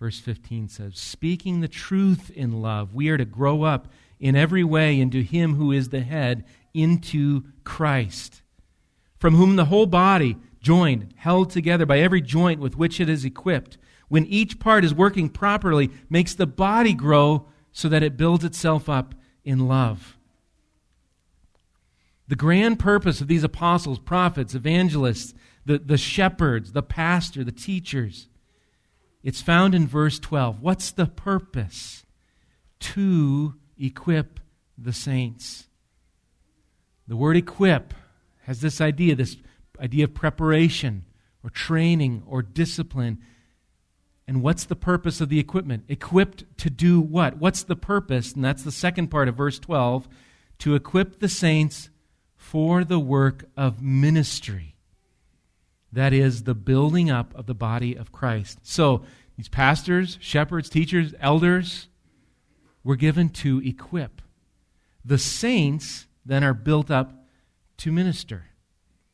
verse 0.00 0.18
15 0.18 0.68
says, 0.68 0.98
speaking 0.98 1.60
the 1.60 1.68
truth 1.68 2.30
in 2.34 2.62
love, 2.62 2.94
we 2.94 3.10
are 3.10 3.18
to 3.18 3.24
grow 3.26 3.62
up 3.62 3.86
in 4.18 4.34
every 4.34 4.64
way 4.64 4.98
into 4.98 5.22
Him 5.22 5.54
who 5.54 5.70
is 5.70 5.90
the 5.90 6.00
head, 6.00 6.44
into 6.72 7.44
Christ, 7.64 8.40
from 9.18 9.34
whom 9.34 9.56
the 9.56 9.66
whole 9.66 9.86
body, 9.86 10.38
joined, 10.62 11.12
held 11.16 11.50
together 11.50 11.84
by 11.84 11.98
every 11.98 12.22
joint 12.22 12.60
with 12.60 12.76
which 12.76 12.98
it 12.98 13.10
is 13.10 13.26
equipped, 13.26 13.76
when 14.08 14.24
each 14.26 14.58
part 14.58 14.84
is 14.84 14.94
working 14.94 15.28
properly, 15.28 15.90
makes 16.08 16.34
the 16.34 16.46
body 16.46 16.94
grow 16.94 17.46
so 17.70 17.88
that 17.88 18.02
it 18.02 18.16
builds 18.16 18.44
itself 18.44 18.88
up 18.88 19.14
in 19.44 19.68
love. 19.68 20.16
The 22.26 22.36
grand 22.36 22.78
purpose 22.78 23.20
of 23.20 23.28
these 23.28 23.44
apostles, 23.44 23.98
prophets, 23.98 24.54
evangelists, 24.54 25.34
the, 25.66 25.78
the 25.78 25.98
shepherds, 25.98 26.72
the 26.72 26.82
pastor, 26.82 27.44
the 27.44 27.52
teachers, 27.52 28.28
it's 29.22 29.42
found 29.42 29.74
in 29.74 29.86
verse 29.86 30.18
12. 30.18 30.60
What's 30.60 30.90
the 30.90 31.06
purpose? 31.06 32.04
To 32.80 33.54
equip 33.78 34.40
the 34.78 34.92
saints. 34.92 35.66
The 37.06 37.16
word 37.16 37.36
equip 37.36 37.92
has 38.44 38.60
this 38.60 38.80
idea, 38.80 39.14
this 39.14 39.36
idea 39.78 40.04
of 40.04 40.14
preparation 40.14 41.04
or 41.42 41.50
training 41.50 42.22
or 42.26 42.42
discipline. 42.42 43.18
And 44.26 44.42
what's 44.42 44.64
the 44.64 44.76
purpose 44.76 45.20
of 45.20 45.28
the 45.28 45.38
equipment? 45.40 45.84
Equipped 45.88 46.44
to 46.58 46.70
do 46.70 47.00
what? 47.00 47.38
What's 47.38 47.62
the 47.62 47.76
purpose? 47.76 48.32
And 48.32 48.44
that's 48.44 48.62
the 48.62 48.72
second 48.72 49.08
part 49.08 49.28
of 49.28 49.36
verse 49.36 49.58
12 49.58 50.08
to 50.60 50.74
equip 50.74 51.18
the 51.18 51.28
saints 51.28 51.90
for 52.36 52.84
the 52.84 53.00
work 53.00 53.44
of 53.56 53.82
ministry. 53.82 54.76
That 55.92 56.12
is 56.12 56.44
the 56.44 56.54
building 56.54 57.10
up 57.10 57.34
of 57.34 57.46
the 57.46 57.54
body 57.54 57.96
of 57.96 58.12
Christ. 58.12 58.58
So, 58.62 59.02
these 59.36 59.48
pastors, 59.48 60.18
shepherds, 60.20 60.68
teachers, 60.68 61.14
elders 61.18 61.88
were 62.84 62.96
given 62.96 63.30
to 63.30 63.60
equip. 63.64 64.20
The 65.04 65.18
saints 65.18 66.06
then 66.24 66.44
are 66.44 66.54
built 66.54 66.90
up 66.90 67.12
to 67.78 67.90
minister. 67.90 68.44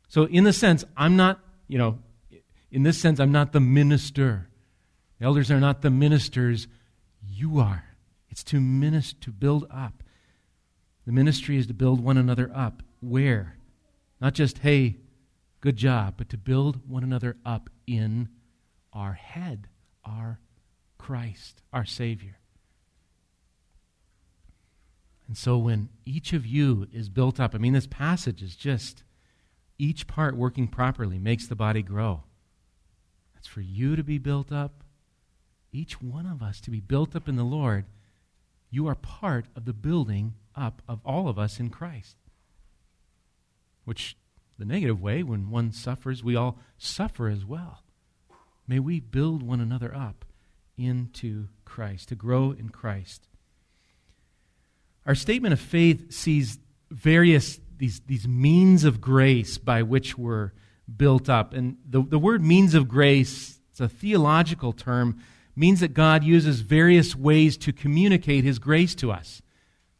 So, 0.09 0.25
in 0.25 0.45
the 0.45 0.53
sense, 0.53 0.85
I'm 0.97 1.17
not, 1.17 1.41
you 1.69 1.79
know, 1.79 1.99
in 2.71 2.83
this 2.83 2.99
sense, 2.99 3.21
I'm 3.21 3.33
not 3.33 3.53
the 3.53 3.61
minister. 3.61 4.49
The 5.19 5.27
elders 5.27 5.51
are 5.51 5.61
not 5.61 5.83
the 5.83 5.91
ministers. 5.91 6.69
You 7.23 7.59
are. 7.59 7.85
It's 8.29 8.45
to 8.45 8.61
minister, 8.61 9.19
to 9.23 9.31
build 9.31 9.67
up. 9.71 10.03
The 11.07 11.12
ministry 11.12 11.57
is 11.57 11.69
to 11.69 11.75
build 11.75 12.01
one 12.01 12.19
another 12.19 12.51
up. 12.55 12.83
Where? 13.01 13.57
Not 14.21 14.35
just, 14.35 14.59
hey, 14.59 14.97
good 15.66 15.76
job, 15.76 16.14
but 16.16 16.29
to 16.29 16.38
build 16.38 16.88
one 16.88 17.02
another 17.02 17.37
up 17.44 17.68
in 17.88 18.29
our 18.92 19.14
head, 19.14 19.66
our 20.05 20.38
Christ, 20.96 21.61
our 21.72 21.85
Savior. 21.85 22.38
And 25.26 25.37
so 25.37 25.59
when 25.59 25.88
each 26.05 26.33
of 26.33 26.46
you 26.46 26.87
is 26.92 27.09
built 27.09 27.40
up, 27.40 27.52
I 27.52 27.59
mean, 27.59 27.72
this 27.72 27.88
passage 27.88 28.44
is 28.44 28.55
just 28.55 29.02
each 29.76 30.07
part 30.07 30.37
working 30.37 30.68
properly 30.68 31.18
makes 31.18 31.48
the 31.48 31.57
body 31.57 31.83
grow. 31.83 32.22
That's 33.35 33.48
for 33.48 33.61
you 33.61 33.96
to 33.96 34.05
be 34.05 34.18
built 34.18 34.52
up, 34.52 34.85
each 35.72 36.00
one 36.00 36.26
of 36.26 36.44
us 36.44 36.61
to 36.61 36.70
be 36.70 36.79
built 36.79 37.16
up 37.16 37.29
in 37.29 37.35
the 37.35 37.42
Lord. 37.42 37.87
You 38.70 38.87
are 38.87 38.94
part 38.94 39.46
of 39.57 39.64
the 39.64 39.72
building 39.72 40.35
up 40.55 40.81
of 40.87 41.00
all 41.05 41.26
of 41.26 41.40
us 41.40 41.59
in 41.59 41.70
Christ. 41.70 42.14
Which, 43.85 44.16
the 44.59 44.64
negative 44.64 45.01
way, 45.01 45.23
when 45.23 45.51
one 45.51 45.73
suffers, 45.73 46.25
we 46.25 46.37
all 46.37 46.59
suffer 46.79 47.29
as 47.29 47.45
well. 47.45 47.83
May 48.66 48.79
we 48.79 49.01
build 49.01 49.42
one 49.42 49.61
another 49.61 49.95
up 49.95 50.25
into 50.77 51.49
Christ, 51.64 52.09
to 52.09 52.14
grow 52.14 52.53
in 52.53 52.71
Christ. 52.71 53.29
Our 55.07 55.14
statement 55.14 55.53
of 55.53 55.61
faith 55.61 56.12
sees 56.12 56.59
various 56.90 57.61
these, 57.79 58.01
these 58.07 58.27
means 58.27 58.85
of 58.85 59.01
grace 59.01 59.59
by 59.59 59.83
which 59.83 60.16
we're 60.16 60.53
built 60.97 61.29
up. 61.29 61.53
And 61.53 61.77
the, 61.88 62.03
the 62.03 62.19
word 62.19 62.42
means 62.42 62.75
of 62.75 62.88
grace, 62.88 63.59
it's 63.71 63.81
a 63.81 63.88
theological 63.88 64.73
term, 64.73 65.21
means 65.55 65.81
that 65.81 65.95
God 65.95 66.25
uses 66.25 66.61
various 66.61 67.14
ways 67.14 67.57
to 67.59 67.73
communicate 67.73 68.45
his 68.45 68.59
grace 68.59 68.95
to 68.97 69.12
us. 69.12 69.42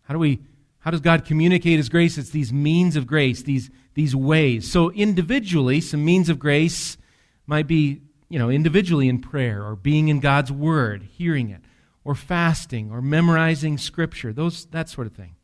How 0.03 0.15
do 0.15 0.19
we 0.19 0.41
how 0.87 0.93
does 0.93 1.01
God 1.01 1.25
communicate 1.25 1.79
his 1.79 1.89
grace? 1.89 2.17
It's 2.17 2.31
these 2.31 2.53
means 2.53 2.95
of 2.95 3.09
grace, 3.09 3.43
these 3.43 3.73
these 3.95 4.15
ways. 4.15 4.71
So 4.71 4.93
individually, 4.93 5.81
some 5.81 6.05
means 6.05 6.29
of 6.29 6.39
grace 6.39 6.97
might 7.45 7.67
be, 7.67 8.03
you 8.29 8.39
know, 8.39 8.51
individually 8.51 9.09
in 9.09 9.19
prayer 9.19 9.65
or 9.65 9.75
being 9.75 10.07
in 10.07 10.21
God's 10.21 10.53
word, 10.53 11.09
hearing 11.19 11.51
it, 11.51 11.61
or 12.05 12.15
fasting 12.15 12.93
or 12.93 13.03
memorizing 13.03 13.79
scripture, 13.79 14.33
those 14.33 14.67
that 14.67 14.89
sort 14.89 15.09
of 15.09 15.15
thing. 15.15 15.35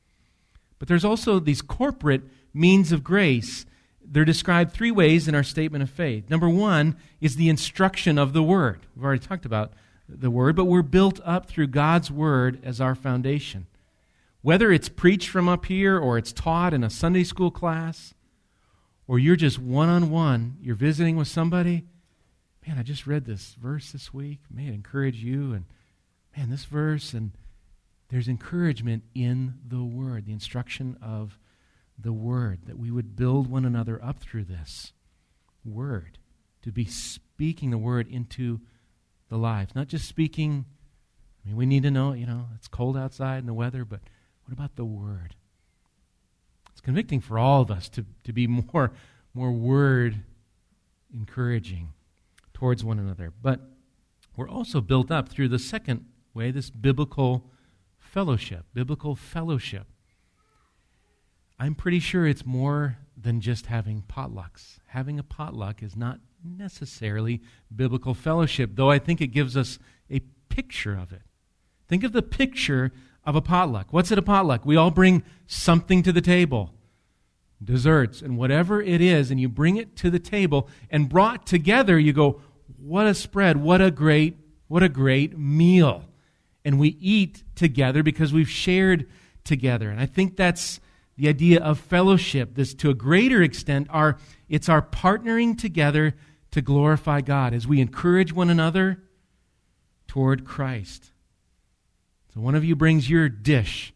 But 0.79 0.87
there's 0.87 1.05
also 1.05 1.41
these 1.41 1.61
corporate 1.61 2.23
means 2.55 2.93
of 2.93 3.03
grace. 3.03 3.67
They're 4.01 4.25
described 4.25 4.73
three 4.73 4.93
ways 4.93 5.27
in 5.27 5.35
our 5.35 5.43
statement 5.43 5.83
of 5.83 5.91
faith. 5.91 6.31
Number 6.31 6.49
one 6.49 6.97
is 7.21 7.35
the 7.35 7.49
instruction 7.49 8.17
of 8.17 8.33
the 8.33 8.45
Word. 8.45 8.87
We've 8.95 9.05
already 9.05 9.27
talked 9.27 9.45
about 9.45 9.73
the 10.09 10.31
Word, 10.31 10.55
but 10.55 10.67
we're 10.67 10.83
built 10.83 11.19
up 11.25 11.47
through 11.47 11.67
God's 11.67 12.13
Word 12.13 12.61
as 12.63 12.81
our 12.81 12.95
foundation. 12.95 13.67
Whether 14.43 14.73
it's 14.73 14.89
preached 14.89 15.29
from 15.29 15.49
up 15.49 15.67
here 15.67 15.97
or 15.97 16.19
it's 16.19 16.33
taught 16.33 16.75
in 16.75 16.83
a 16.83 16.91
Sunday 16.91 17.23
school 17.23 17.53
class, 17.53 18.13
or 19.07 19.19
you're 19.19 19.37
just 19.37 19.59
one 19.59 19.89
on 19.89 20.11
one, 20.11 20.57
you're 20.61 20.75
visiting 20.75 21.17
with 21.17 21.29
somebody, 21.29 21.85
man, 22.67 22.77
I 22.79 22.83
just 22.83 23.07
read 23.07 23.25
this 23.25 23.57
verse 23.61 23.93
this 23.93 24.13
week. 24.13 24.41
May 24.51 24.67
it 24.67 24.75
encourage 24.75 25.23
you. 25.23 25.53
And 25.53 25.67
man, 26.37 26.51
this 26.51 26.65
verse, 26.65 27.15
and 27.15 27.33
there's 28.09 28.29
encouragement 28.29 29.05
in 29.15 29.55
the 29.67 29.85
Word, 29.85 30.27
the 30.27 30.33
instruction 30.33 30.97
of 31.01 31.39
the 31.97 32.13
Word, 32.13 32.61
that 32.67 32.79
we 32.79 32.91
would 32.91 33.15
build 33.15 33.47
one 33.49 33.65
another 33.65 34.03
up 34.03 34.19
through 34.19 34.45
this 34.45 34.93
Word, 35.65 36.19
to 36.63 36.73
be 36.73 36.85
speaking 36.85 37.71
the 37.71 37.79
Word 37.79 38.09
into 38.09 38.61
the 39.29 39.39
lives, 39.39 39.75
not 39.77 39.87
just 39.87 40.09
speaking. 40.09 40.65
I 41.45 41.49
mean, 41.49 41.57
we 41.57 41.67
need 41.67 41.85
to 41.85 41.91
know, 41.93 42.13
you 42.13 42.27
know, 42.27 42.47
it's 42.57 42.69
cold 42.69 42.97
outside 42.97 43.39
and 43.39 43.49
the 43.49 43.55
weather, 43.55 43.85
but 43.85 44.01
what 44.45 44.53
about 44.53 44.77
the 44.77 44.85
Word? 44.85 45.35
It's 46.71 46.81
convicting 46.81 47.21
for 47.21 47.39
all 47.39 47.63
of 47.63 47.71
us 47.71 47.89
to, 47.91 48.05
to 48.25 48.33
be 48.33 48.47
more, 48.73 48.93
more 49.35 49.53
Word 49.53 50.23
encouraging 51.13 51.91
towards 52.55 52.85
one 52.85 52.99
another. 52.99 53.33
But 53.43 53.61
we're 54.37 54.49
also 54.49 54.81
built 54.81 55.11
up 55.11 55.29
through 55.29 55.49
the 55.49 55.59
second 55.59 56.07
way, 56.35 56.51
this 56.51 56.71
biblical 56.71 57.51
fellowship, 57.99 58.67
biblical 58.73 59.15
fellowship. 59.15 59.87
I'm 61.59 61.75
pretty 61.75 62.01
sure 62.01 62.27
it's 62.27 62.45
more 62.45 62.99
than 63.17 63.41
just 63.41 63.67
having 63.67 64.03
potlucks. 64.03 64.79
Having 64.87 65.19
a 65.19 65.23
potluck 65.23 65.83
is 65.83 65.97
not 65.97 66.19
necessarily 66.45 67.41
biblical 67.75 68.15
fellowship, 68.15 68.71
though 68.75 68.91
I 68.91 68.99
think 68.99 69.21
it 69.21 69.29
gives 69.29 69.57
us 69.57 69.79
a 70.11 70.21
picture 70.49 70.95
of 70.95 71.13
it. 71.13 71.23
Think 71.89 72.05
of 72.05 72.13
the 72.13 72.23
picture 72.23 72.91
of 73.25 73.37
a 73.37 73.41
potluck. 73.41 73.93
What's 73.93 74.13
at 74.13 74.19
a 74.19 74.23
potluck? 74.23 74.65
We 74.65 74.77
all 74.77 74.91
bring 74.91 75.23
something 75.47 76.03
to 76.03 76.13
the 76.13 76.21
table 76.21 76.75
desserts 77.63 78.23
and 78.23 78.37
whatever 78.37 78.83
it 78.83 79.01
is, 79.01 79.31
and 79.31 79.41
you 79.41 79.49
bring 79.49 79.77
it 79.77 79.95
to 79.97 80.11
the 80.11 80.19
table, 80.19 80.69
and 80.91 81.09
brought 81.09 81.47
together, 81.47 81.99
you 81.99 82.13
go, 82.13 82.41
What 82.79 83.07
a 83.07 83.15
spread! 83.15 83.59
What 83.59 83.81
a 83.81 83.91
great, 83.91 84.37
what 84.67 84.83
a 84.83 84.89
great 84.89 85.39
meal 85.39 86.05
and 86.65 86.79
we 86.79 86.97
eat 87.01 87.43
together 87.55 88.03
because 88.03 88.33
we've 88.33 88.49
shared 88.49 89.09
together. 89.45 89.91
And 89.91 90.01
I 90.01 90.07
think 90.07 90.37
that's 90.37 90.81
the 91.17 91.29
idea 91.29 91.61
of 91.61 91.79
fellowship. 91.79 92.55
This, 92.55 92.75
to 92.75 92.91
a 92.91 92.95
greater 92.95 93.43
extent, 93.43 93.89
our, 93.91 94.19
it's 94.49 94.69
our 94.69 94.83
partnering 94.83 95.59
together 95.59 96.15
to 96.53 96.63
glorify 96.63 97.21
God 97.21 97.55
as 97.55 97.67
we 97.67 97.81
encourage 97.81 98.33
one 98.33 98.51
another 98.51 99.03
toward 100.07 100.45
Christ. 100.45 101.12
So 102.33 102.41
one 102.41 102.55
of 102.55 102.65
you 102.65 102.75
brings 102.75 103.11
your 103.11 103.29
dish 103.29 103.93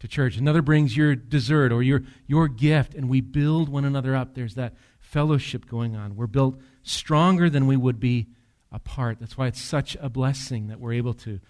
to 0.00 0.08
church, 0.08 0.36
another 0.36 0.62
brings 0.62 0.96
your 0.96 1.14
dessert 1.14 1.72
or 1.72 1.82
your, 1.82 2.02
your 2.26 2.48
gift, 2.48 2.94
and 2.94 3.08
we 3.08 3.20
build 3.20 3.68
one 3.68 3.84
another 3.84 4.14
up. 4.14 4.34
There's 4.34 4.54
that 4.54 4.74
fellowship 5.00 5.66
going 5.66 5.96
on. 5.96 6.16
We're 6.16 6.26
built 6.26 6.60
stronger 6.82 7.50
than 7.50 7.66
we 7.66 7.76
would 7.76 7.98
be 7.98 8.28
apart. 8.70 9.18
That's 9.20 9.36
why 9.36 9.48
it's 9.48 9.60
such 9.60 9.96
a 10.00 10.08
blessing 10.08 10.68
that 10.68 10.80
we're 10.80 10.92
able 10.92 11.14
to 11.14 11.40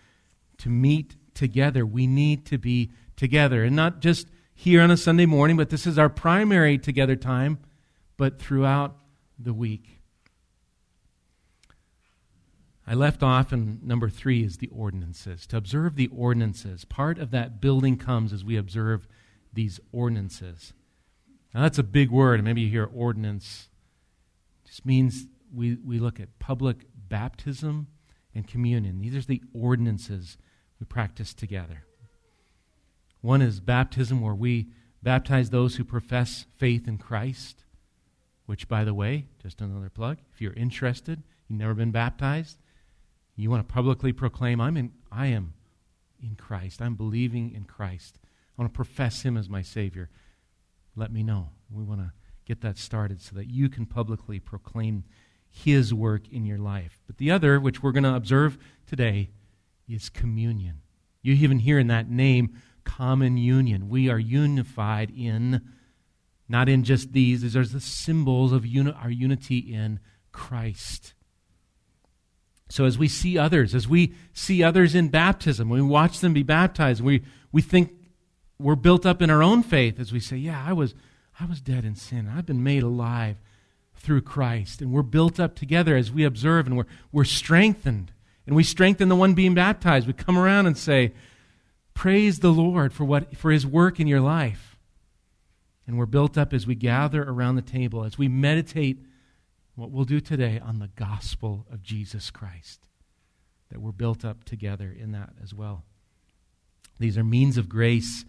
to 0.59 0.68
meet 0.68 1.14
together. 1.35 1.87
We 1.87 2.07
need 2.07 2.44
to 2.46 2.59
be 2.59 2.90
together. 3.16 3.62
And 3.62 3.76
not 3.76 4.00
just 4.00 4.26
here 4.54 4.83
on 4.83 4.90
a 4.90 4.96
Sunday 4.96 5.26
morning, 5.26 5.57
but 5.57 5.70
this 5.70 5.87
is 5.87 5.98
our 5.98 6.09
primary 6.09 6.78
together 6.78 7.14
time, 7.14 7.59
but 8.16 8.40
throughout 8.40 8.96
the 9.38 9.54
week. 9.54 9.97
I 12.88 12.94
left 12.94 13.22
off 13.22 13.53
in 13.53 13.81
number 13.83 14.09
three 14.09 14.42
is 14.42 14.57
the 14.57 14.70
ordinances. 14.74 15.46
To 15.48 15.59
observe 15.59 15.94
the 15.94 16.07
ordinances. 16.07 16.87
Part 16.87 17.18
of 17.18 17.31
that 17.33 17.61
building 17.61 17.98
comes 17.98 18.33
as 18.33 18.46
we 18.46 18.57
observe 18.57 19.07
these 19.53 19.79
ordinances. 19.92 20.72
Now, 21.53 21.61
that's 21.61 21.79
a 21.79 21.83
big 21.83 22.11
word. 22.11 22.42
Maybe 22.42 22.62
you 22.62 22.70
hear 22.70 22.88
ordinance. 22.90 23.68
It 24.64 24.68
just 24.68 24.87
means 24.87 25.27
we, 25.55 25.74
we 25.74 25.98
look 25.98 26.18
at 26.18 26.38
public 26.38 26.87
baptism 26.94 27.88
and 28.35 28.48
communion. 28.48 29.01
These 29.01 29.16
are 29.16 29.20
the 29.20 29.42
ordinances 29.53 30.38
we 30.81 30.87
practice 30.87 31.35
together. 31.35 31.85
One 33.20 33.42
is 33.42 33.61
baptism, 33.61 34.22
where 34.22 34.35
we 34.35 34.68
baptize 35.03 35.51
those 35.51 35.77
who 35.77 35.85
profess 35.85 36.46
faith 36.57 36.88
in 36.88 36.96
Christ, 36.96 37.64
which, 38.46 38.66
by 38.66 38.85
the 38.85 38.94
way, 38.94 39.27
just 39.42 39.61
another 39.61 39.90
plug, 39.90 40.18
if 40.33 40.40
you're 40.40 40.55
interested, 40.55 41.22
you've 41.48 41.59
never 41.59 41.74
been 41.74 41.90
baptized, 41.90 42.59
you 43.38 43.51
want 43.51 43.66
to 43.66 43.72
publicly 43.72 44.12
proclaim, 44.12 44.61
I'm 44.61 44.77
in, 44.77 44.92
I 45.12 45.27
am 45.27 45.55
in 46.22 46.35
Christ, 46.35 46.83
I'm 46.83 46.94
believing 46.94 47.53
in 47.55 47.64
Christ, 47.64 48.18
I 48.22 48.62
want 48.62 48.72
to 48.72 48.77
profess 48.77 49.22
Him 49.22 49.37
as 49.37 49.48
my 49.48 49.62
Savior, 49.62 50.11
let 50.96 51.12
me 51.12 51.22
know. 51.22 51.51
We 51.70 51.85
want 51.85 52.01
to 52.01 52.12
get 52.44 52.61
that 52.62 52.79
started 52.79 53.20
so 53.20 53.37
that 53.37 53.46
you 53.46 53.68
can 53.68 53.87
publicly 53.87 54.40
proclaim 54.40 55.05
His 55.51 55.94
work 55.94 56.29
in 56.29 56.44
your 56.44 56.59
life. 56.59 57.01
But 57.07 57.18
the 57.18 57.31
other, 57.31 57.61
which 57.61 57.83
we're 57.83 57.92
going 57.92 58.05
to 58.05 58.16
observe 58.16 58.59
today, 58.87 59.31
is 59.88 60.09
communion. 60.09 60.81
You 61.22 61.35
even 61.35 61.61
hear 61.61 61.79
in 61.79 61.87
that 61.88 62.11
name, 62.11 62.57
common 62.85 63.37
union. 63.37 63.88
We 63.88 64.09
are 64.09 64.18
unified 64.18 65.11
in, 65.11 65.62
not 66.48 66.68
in 66.68 66.85
just 66.85 67.12
these, 67.12 67.42
these 67.42 67.57
are 67.57 67.64
the 67.64 67.81
symbols 67.81 68.53
of 68.53 68.66
uni- 68.66 68.92
our 68.92 69.11
unity 69.11 69.59
in 69.59 70.01
Christ. 70.33 71.14
So 72.68 72.85
as 72.85 72.98
we 72.98 73.09
see 73.09 73.38
others, 73.38 73.74
as 73.74 73.88
we 73.88 74.14
see 74.33 74.62
others 74.62 74.94
in 74.94 75.09
baptism, 75.09 75.68
we 75.68 75.81
watch 75.81 76.20
them 76.20 76.35
be 76.35 76.42
baptized, 76.42 77.02
we, 77.02 77.22
we 77.50 77.62
think 77.62 77.92
we're 78.59 78.74
built 78.74 79.07
up 79.07 79.22
in 79.22 79.31
our 79.31 79.42
own 79.42 79.62
faith 79.62 79.98
as 79.98 80.12
we 80.12 80.20
say, 80.20 80.37
Yeah, 80.37 80.62
I 80.64 80.72
was, 80.72 80.94
I 81.40 81.46
was 81.46 81.61
dead 81.61 81.85
in 81.85 81.94
sin. 81.94 82.28
I've 82.28 82.46
been 82.46 82.62
made 82.62 82.83
alive 82.83 83.37
through 83.94 84.22
Christ. 84.22 84.81
And 84.81 84.92
we're 84.92 85.02
built 85.02 85.40
up 85.40 85.54
together 85.54 85.96
as 85.96 86.12
we 86.12 86.24
observe 86.24 86.66
and 86.66 86.76
we're, 86.76 86.87
we're 87.12 87.24
strengthened. 87.24 88.12
And 88.46 88.57
we 88.57 88.62
strengthen 88.62 89.09
the 89.09 89.16
one 89.16 89.35
being 89.35 89.54
baptized. 89.54 90.07
We 90.07 90.14
come 90.14 90.38
around 90.38 90.66
and 90.66 90.76
say, 90.76 91.12
Praise 91.94 92.38
the 92.38 92.52
Lord 92.52 92.92
for, 92.92 93.04
what, 93.04 93.37
for 93.37 93.50
his 93.50 93.66
work 93.66 93.98
in 93.98 94.07
your 94.07 94.20
life. 94.20 94.76
And 95.87 95.98
we're 95.98 96.07
built 96.07 96.38
up 96.38 96.52
as 96.52 96.66
we 96.66 96.74
gather 96.74 97.22
around 97.22 97.57
the 97.57 97.62
table, 97.62 98.04
as 98.04 98.16
we 98.16 98.28
meditate 98.28 99.02
what 99.78 99.92
we'll 99.92 100.04
do 100.04 100.20
today 100.20 100.60
on 100.62 100.80
the 100.80 100.90
gospel 100.96 101.64
of 101.72 101.84
Jesus 101.84 102.30
Christ. 102.30 102.80
That 103.70 103.80
we're 103.80 103.92
built 103.92 104.24
up 104.24 104.42
together 104.42 104.92
in 104.96 105.12
that 105.12 105.30
as 105.40 105.54
well. 105.54 105.84
These 106.98 107.16
are 107.16 107.22
means 107.22 107.56
of 107.56 107.68
grace. 107.68 108.24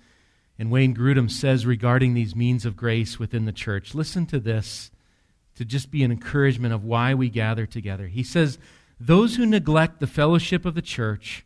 And 0.59 0.69
Wayne 0.69 0.95
Grudem 0.95 1.29
says 1.31 1.65
regarding 1.65 2.13
these 2.13 2.35
means 2.35 2.65
of 2.65 2.77
grace 2.77 3.17
within 3.17 3.45
the 3.45 3.51
church 3.51 3.95
listen 3.95 4.27
to 4.27 4.39
this 4.39 4.91
to 5.55 5.65
just 5.65 5.89
be 5.89 6.03
an 6.03 6.11
encouragement 6.11 6.73
of 6.73 6.83
why 6.83 7.15
we 7.15 7.29
gather 7.29 7.65
together. 7.65 8.07
He 8.07 8.23
says, 8.23 8.59
Those 8.99 9.37
who 9.37 9.45
neglect 9.45 9.99
the 9.99 10.07
fellowship 10.07 10.65
of 10.65 10.75
the 10.75 10.83
church 10.83 11.45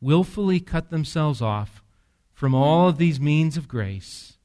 willfully 0.00 0.60
cut 0.60 0.88
themselves 0.88 1.42
off 1.42 1.82
from 2.32 2.54
all 2.54 2.88
of 2.88 2.96
these 2.96 3.20
means 3.20 3.58
of 3.58 3.68
grace 3.68 4.38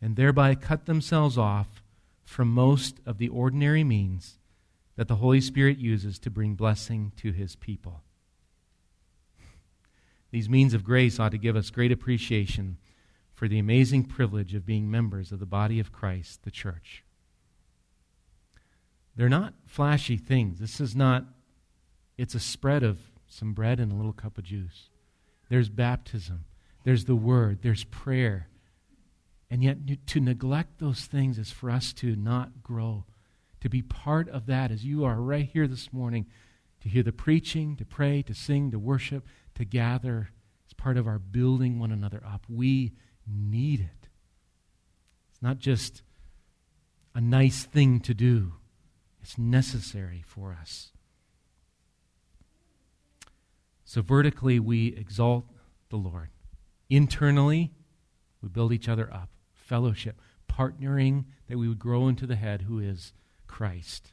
and 0.00 0.14
thereby 0.14 0.54
cut 0.54 0.86
themselves 0.86 1.36
off 1.36 1.82
from 2.26 2.48
most 2.48 3.00
of 3.06 3.16
the 3.16 3.28
ordinary 3.28 3.84
means 3.84 4.38
that 4.96 5.08
the 5.08 5.16
Holy 5.16 5.40
Spirit 5.40 5.78
uses 5.78 6.18
to 6.18 6.30
bring 6.30 6.54
blessing 6.54 7.12
to 7.16 7.32
his 7.32 7.56
people. 7.56 8.02
These 10.32 10.50
means 10.50 10.74
of 10.74 10.84
grace 10.84 11.18
ought 11.18 11.30
to 11.30 11.38
give 11.38 11.56
us 11.56 11.70
great 11.70 11.92
appreciation 11.92 12.76
for 13.32 13.48
the 13.48 13.58
amazing 13.58 14.04
privilege 14.04 14.54
of 14.54 14.66
being 14.66 14.90
members 14.90 15.30
of 15.30 15.38
the 15.38 15.46
body 15.46 15.78
of 15.78 15.92
Christ, 15.92 16.42
the 16.42 16.50
church. 16.50 17.04
They're 19.14 19.28
not 19.28 19.54
flashy 19.64 20.16
things. 20.16 20.58
This 20.58 20.80
is 20.80 20.96
not, 20.96 21.24
it's 22.18 22.34
a 22.34 22.40
spread 22.40 22.82
of 22.82 22.98
some 23.28 23.54
bread 23.54 23.78
and 23.78 23.92
a 23.92 23.94
little 23.94 24.12
cup 24.12 24.36
of 24.36 24.44
juice. 24.44 24.90
There's 25.48 25.68
baptism, 25.68 26.44
there's 26.84 27.04
the 27.04 27.14
word, 27.14 27.60
there's 27.62 27.84
prayer. 27.84 28.48
And 29.50 29.62
yet, 29.62 30.06
to 30.08 30.20
neglect 30.20 30.78
those 30.78 31.02
things 31.02 31.38
is 31.38 31.52
for 31.52 31.70
us 31.70 31.92
to 31.94 32.16
not 32.16 32.62
grow. 32.62 33.04
To 33.60 33.68
be 33.68 33.82
part 33.82 34.28
of 34.28 34.46
that 34.46 34.70
as 34.70 34.84
you 34.84 35.04
are 35.04 35.20
right 35.20 35.48
here 35.50 35.66
this 35.68 35.92
morning, 35.92 36.26
to 36.80 36.88
hear 36.88 37.02
the 37.02 37.12
preaching, 37.12 37.76
to 37.76 37.84
pray, 37.84 38.22
to 38.22 38.34
sing, 38.34 38.70
to 38.72 38.78
worship, 38.78 39.26
to 39.54 39.64
gather 39.64 40.30
as 40.66 40.74
part 40.74 40.96
of 40.96 41.06
our 41.06 41.18
building 41.18 41.78
one 41.78 41.92
another 41.92 42.22
up. 42.26 42.44
We 42.48 42.92
need 43.26 43.80
it. 43.80 44.08
It's 45.30 45.42
not 45.42 45.58
just 45.58 46.02
a 47.14 47.20
nice 47.20 47.64
thing 47.64 48.00
to 48.00 48.14
do, 48.14 48.54
it's 49.22 49.38
necessary 49.38 50.22
for 50.26 50.56
us. 50.60 50.92
So, 53.84 54.02
vertically, 54.02 54.58
we 54.58 54.88
exalt 54.88 55.46
the 55.88 55.96
Lord. 55.96 56.30
Internally, 56.90 57.72
we 58.42 58.48
build 58.48 58.72
each 58.72 58.88
other 58.88 59.12
up. 59.12 59.30
Fellowship, 59.66 60.20
partnering 60.48 61.24
that 61.48 61.58
we 61.58 61.66
would 61.66 61.78
grow 61.78 62.06
into 62.06 62.26
the 62.26 62.36
head 62.36 62.62
who 62.62 62.78
is 62.78 63.12
Christ. 63.48 64.12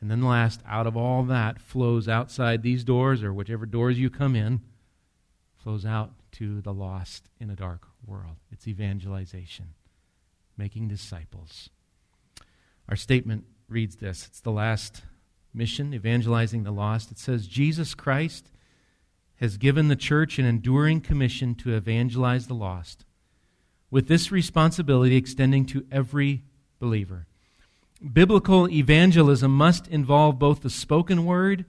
And 0.00 0.10
then, 0.10 0.22
last, 0.22 0.60
out 0.66 0.86
of 0.86 0.96
all 0.96 1.22
that 1.24 1.60
flows 1.60 2.08
outside 2.08 2.62
these 2.62 2.84
doors, 2.84 3.22
or 3.22 3.32
whichever 3.34 3.66
doors 3.66 3.98
you 3.98 4.08
come 4.08 4.34
in, 4.34 4.60
flows 5.56 5.84
out 5.84 6.12
to 6.32 6.60
the 6.62 6.72
lost 6.72 7.28
in 7.38 7.50
a 7.50 7.56
dark 7.56 7.86
world. 8.06 8.36
It's 8.50 8.66
evangelization, 8.66 9.74
making 10.56 10.88
disciples. 10.88 11.70
Our 12.88 12.96
statement 12.96 13.44
reads 13.68 13.96
this 13.96 14.26
it's 14.26 14.40
the 14.40 14.52
last 14.52 15.02
mission, 15.52 15.92
evangelizing 15.92 16.62
the 16.62 16.72
lost. 16.72 17.10
It 17.10 17.18
says, 17.18 17.46
Jesus 17.46 17.94
Christ 17.94 18.50
has 19.36 19.58
given 19.58 19.88
the 19.88 19.96
church 19.96 20.38
an 20.38 20.46
enduring 20.46 21.02
commission 21.02 21.54
to 21.56 21.74
evangelize 21.74 22.46
the 22.46 22.54
lost, 22.54 23.04
with 23.90 24.08
this 24.08 24.32
responsibility 24.32 25.16
extending 25.16 25.64
to 25.66 25.86
every 25.90 26.42
believer. 26.78 27.26
Biblical 28.12 28.68
evangelism 28.68 29.56
must 29.56 29.88
involve 29.88 30.38
both 30.38 30.62
the 30.62 30.70
spoken 30.70 31.24
word 31.24 31.64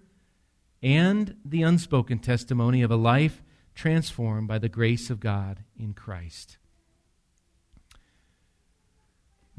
and 0.84 1.36
the 1.46 1.64
unspoken 1.64 2.20
testimony 2.20 2.82
of 2.82 2.92
a 2.92 2.96
life 2.96 3.42
transformed 3.76 4.48
by 4.48 4.58
the 4.58 4.70
grace 4.70 5.10
of 5.10 5.20
God 5.20 5.64
in 5.80 5.94
Christ. 5.94 6.58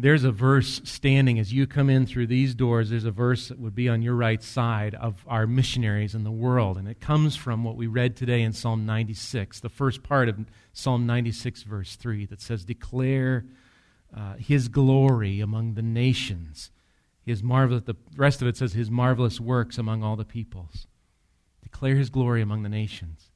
There's 0.01 0.23
a 0.23 0.31
verse 0.31 0.81
standing 0.85 1.41
as 1.41 1.53
you 1.53 1.67
come 1.67 1.91
in 1.91 2.07
through 2.07 2.29
these 2.29 2.55
doors. 2.55 2.91
There's 2.91 3.05
a 3.05 3.11
verse 3.11 3.49
that 3.49 3.59
would 3.59 3.75
be 3.75 3.89
on 3.89 4.01
your 4.01 4.15
right 4.15 4.41
side 4.41 4.95
of 4.95 5.25
our 5.27 5.45
missionaries 5.45 6.15
in 6.15 6.23
the 6.23 6.31
world. 6.31 6.77
And 6.77 6.87
it 6.87 7.01
comes 7.01 7.35
from 7.35 7.65
what 7.65 7.75
we 7.75 7.89
read 7.89 8.15
today 8.15 8.43
in 8.43 8.53
Psalm 8.53 8.87
96, 8.87 9.59
the 9.59 9.69
first 9.69 10.05
part 10.05 10.29
of 10.29 10.39
Psalm 10.73 11.05
96, 11.05 11.65
verse 11.65 11.97
3, 11.97 12.27
that 12.27 12.41
says, 12.41 12.65
Declare 12.65 13.47
uh, 14.17 14.35
his 14.35 14.69
glory 14.69 15.41
among 15.41 15.75
the 15.75 15.83
nations. 15.83 16.71
His 17.27 17.43
marvelous, 17.43 17.83
the 17.83 17.97
rest 18.17 18.41
of 18.41 18.47
it 18.47 18.57
says, 18.57 18.75
His 18.75 18.93
marvelous 18.93 19.41
works 19.41 19.79
among 19.79 20.05
all 20.05 20.15
the 20.15 20.25
peoples. 20.25 20.87
Declare 21.65 21.97
his 21.97 22.09
glory 22.09 22.41
among 22.41 22.63
the 22.63 22.69
nations. 22.69 23.28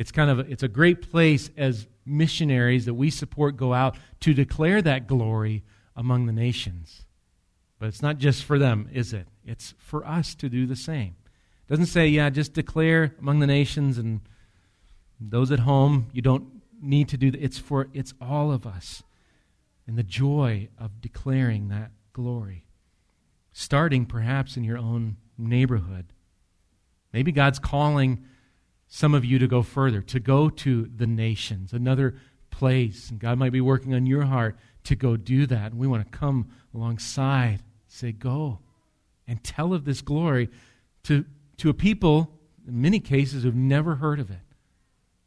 It's 0.00 0.10
kind 0.10 0.30
of 0.30 0.50
it's 0.50 0.62
a 0.62 0.68
great 0.68 1.10
place 1.10 1.50
as 1.58 1.86
missionaries 2.06 2.86
that 2.86 2.94
we 2.94 3.10
support 3.10 3.58
go 3.58 3.74
out 3.74 3.98
to 4.20 4.32
declare 4.32 4.80
that 4.80 5.06
glory 5.06 5.62
among 5.94 6.24
the 6.24 6.32
nations. 6.32 7.04
But 7.78 7.88
it's 7.88 8.00
not 8.00 8.16
just 8.16 8.44
for 8.44 8.58
them, 8.58 8.88
is 8.94 9.12
it? 9.12 9.28
It's 9.44 9.74
for 9.76 10.06
us 10.06 10.34
to 10.36 10.48
do 10.48 10.64
the 10.64 10.74
same. 10.74 11.16
It 11.26 11.68
doesn't 11.68 11.84
say, 11.84 12.08
yeah, 12.08 12.30
just 12.30 12.54
declare 12.54 13.14
among 13.20 13.40
the 13.40 13.46
nations 13.46 13.98
and 13.98 14.22
those 15.20 15.52
at 15.52 15.60
home, 15.60 16.06
you 16.14 16.22
don't 16.22 16.62
need 16.80 17.10
to 17.10 17.18
do 17.18 17.30
that. 17.30 17.42
It's 17.42 17.58
for 17.58 17.88
it's 17.92 18.14
all 18.22 18.50
of 18.52 18.66
us. 18.66 19.02
And 19.86 19.98
the 19.98 20.02
joy 20.02 20.68
of 20.78 21.02
declaring 21.02 21.68
that 21.68 21.90
glory. 22.14 22.64
Starting 23.52 24.06
perhaps 24.06 24.56
in 24.56 24.64
your 24.64 24.78
own 24.78 25.18
neighborhood. 25.36 26.06
Maybe 27.12 27.32
God's 27.32 27.58
calling 27.58 28.24
some 28.92 29.14
of 29.14 29.24
you 29.24 29.38
to 29.38 29.46
go 29.46 29.62
further, 29.62 30.02
to 30.02 30.18
go 30.18 30.50
to 30.50 30.90
the 30.94 31.06
nations, 31.06 31.72
another 31.72 32.16
place. 32.50 33.08
And 33.08 33.20
God 33.20 33.38
might 33.38 33.52
be 33.52 33.60
working 33.60 33.94
on 33.94 34.04
your 34.04 34.24
heart 34.24 34.58
to 34.84 34.96
go 34.96 35.16
do 35.16 35.46
that. 35.46 35.70
And 35.70 35.80
we 35.80 35.86
want 35.86 36.10
to 36.10 36.18
come 36.18 36.50
alongside, 36.74 37.60
say, 37.86 38.10
go 38.10 38.58
and 39.28 39.42
tell 39.44 39.72
of 39.72 39.84
this 39.84 40.02
glory 40.02 40.50
to, 41.04 41.24
to 41.58 41.70
a 41.70 41.74
people, 41.74 42.36
in 42.66 42.82
many 42.82 42.98
cases, 42.98 43.44
who've 43.44 43.54
never 43.54 43.94
heard 43.94 44.18
of 44.18 44.28
it. 44.28 44.40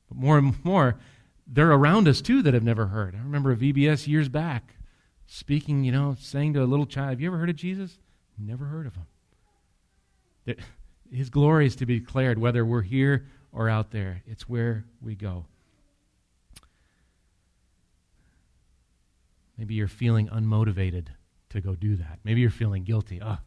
But 0.10 0.18
more 0.18 0.38
and 0.38 0.54
more, 0.66 1.00
they're 1.48 1.72
around 1.72 2.10
us 2.10 2.22
too 2.22 2.42
that 2.42 2.54
have 2.54 2.64
never 2.64 2.88
heard. 2.88 3.16
I 3.16 3.20
remember 3.20 3.54
a 3.54 3.56
VBS 3.56 4.08
years 4.08 4.28
back 4.28 4.76
speaking, 5.26 5.86
you 5.86 5.94
know, 5.94 6.18
saying 6.20 6.54
to 6.56 6.64
a 6.64 6.66
little 6.66 6.86
child, 6.86 7.12
Have 7.12 7.22
you 7.22 7.28
ever 7.28 7.38
heard 7.38 7.50
of 7.50 7.56
Jesus? 7.56 7.98
Never 8.38 8.66
heard 8.66 8.88
of 8.88 8.96
him. 8.96 10.58
His 11.10 11.30
glory 11.30 11.66
is 11.66 11.78
to 11.78 11.86
be 11.86 12.00
declared 12.00 12.40
whether 12.40 12.66
we're 12.66 12.82
here 12.82 13.26
or 13.54 13.70
out 13.70 13.92
there. 13.92 14.24
It's 14.26 14.50
where 14.50 14.86
we 15.02 15.16
go. 15.16 15.46
Maybe 19.58 19.76
you're 19.76 19.88
feeling 19.88 20.28
unmotivated 20.28 21.08
to 21.50 21.62
go 21.62 21.76
do 21.76 21.96
that. 21.98 22.20
Maybe 22.24 22.42
you're 22.42 22.50
feeling 22.50 22.84
guilty. 22.84 23.22
Oh, 23.24 23.38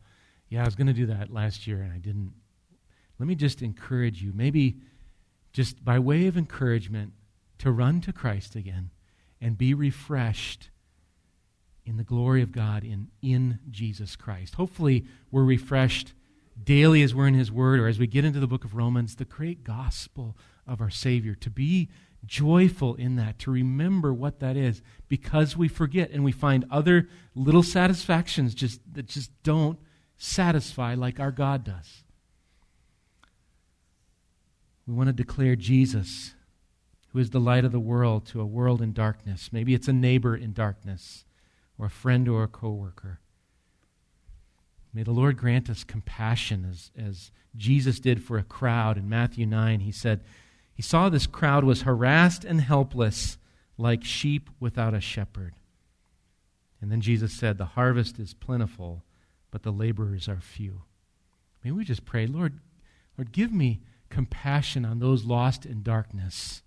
yeah, 0.49 0.63
I 0.63 0.65
was 0.65 0.77
going 0.77 0.87
to 0.87 0.93
do 0.93 1.07
that 1.07 1.33
last 1.33 1.67
year 1.67 1.83
and 1.83 1.93
I 1.93 1.99
didn't. 1.99 2.33
Let 3.19 3.27
me 3.27 3.35
just 3.35 3.61
encourage 3.63 4.23
you, 4.23 4.33
maybe 4.33 4.77
just 5.53 5.85
by 5.85 5.99
way 5.99 6.27
of 6.27 6.37
encouragement, 6.37 7.13
to 7.59 7.73
run 7.73 8.01
to 8.03 8.13
Christ 8.13 8.55
again 8.55 8.91
and 9.41 9.59
be 9.59 9.75
refreshed 9.75 10.71
in 11.85 11.97
the 11.97 12.05
glory 12.05 12.43
of 12.43 12.53
God 12.53 12.85
in, 12.85 13.09
in 13.23 13.59
Jesus 13.71 14.17
Christ. 14.17 14.55
Hopefully, 14.55 15.07
we're 15.31 15.45
refreshed 15.45 16.13
daily 16.63 17.03
as 17.03 17.15
we're 17.15 17.27
in 17.27 17.35
His 17.35 17.53
Word 17.53 17.81
or 17.81 17.87
as 17.87 17.99
we 17.99 18.07
get 18.07 18.25
into 18.25 18.41
the 18.41 18.47
book 18.47 18.65
of 18.65 18.75
Romans, 18.75 19.17
the 19.17 19.25
great 19.25 19.65
gospel 19.65 20.37
of 20.67 20.81
our 20.81 20.91
Savior, 20.91 21.35
to 21.35 21.51
be 21.51 21.89
joyful 22.25 22.95
in 22.97 23.17
that, 23.17 23.39
to 23.39 23.51
remember 23.51 24.13
what 24.13 24.41
that 24.41 24.57
is, 24.57 24.83
because 25.09 25.57
we 25.57 25.69
forget 25.69 26.11
and 26.11 26.25
we 26.25 26.33
find 26.33 26.65
other 26.71 27.09
little 27.35 27.63
satisfactions 27.63 28.55
just, 28.55 28.81
that 28.95 29.07
just 29.07 29.31
don't 29.43 29.79
satisfy 30.17 30.95
like 30.95 31.21
our 31.21 31.31
God 31.31 31.63
does. 31.65 32.03
We 34.87 34.95
want 34.95 35.09
to 35.09 35.13
declare 35.13 35.57
Jesus, 35.57 36.35
who 37.09 37.19
is 37.19 37.31
the 37.31 37.41
light 37.41 37.65
of 37.65 37.73
the 37.73 37.81
world, 37.81 38.27
to 38.27 38.41
a 38.41 38.47
world 38.47 38.81
in 38.81 38.93
darkness. 38.93 39.51
Maybe 39.53 39.75
it's 39.75 39.89
a 39.89 39.93
neighbor 39.93 40.37
in 40.37 40.53
darkness, 40.53 41.25
or 41.79 41.87
a 41.87 41.91
friend 41.91 42.29
or 42.29 42.43
a 42.43 42.49
coworker. 42.49 43.21
May 44.97 45.03
the 45.03 45.13
Lord 45.13 45.37
grant 45.37 45.69
us 45.69 45.85
compassion 45.85 46.67
as, 46.71 46.91
as 46.97 47.31
Jesus 47.55 48.01
did 48.01 48.23
for 48.23 48.39
a 48.39 48.43
crowd. 48.43 48.97
In 48.97 49.11
Matthew 49.11 49.45
9, 49.45 49.81
he 49.81 49.93
said, 49.93 50.25
He 50.73 50.81
saw 50.81 51.11
this 51.11 51.27
crowd 51.27 51.65
was 51.65 51.83
harassed 51.83 52.47
and 52.47 52.63
helpless 52.63 53.37
like 53.77 54.03
sheep 54.03 54.49
without 54.59 54.95
a 54.95 55.01
shepherd. 55.03 55.53
And 56.81 56.91
then 56.91 57.03
Jesus 57.03 57.35
said, 57.35 57.59
The 57.59 57.67
harvest 57.67 58.19
is 58.19 58.33
plentiful, 58.33 59.05
but 59.51 59.65
the 59.65 59.71
laborers 59.71 60.31
are 60.31 60.41
few. 60.41 60.85
May 61.63 61.73
we 61.73 61.85
just 61.85 62.07
pray, 62.07 62.27
Lord, 62.27 62.59
Lord, 63.19 63.33
give 63.33 63.53
me 63.53 63.83
compassion 64.09 64.87
on 64.87 64.99
those 64.99 65.27
lost 65.27 65.67
in 65.67 65.83
darkness. 65.83 66.63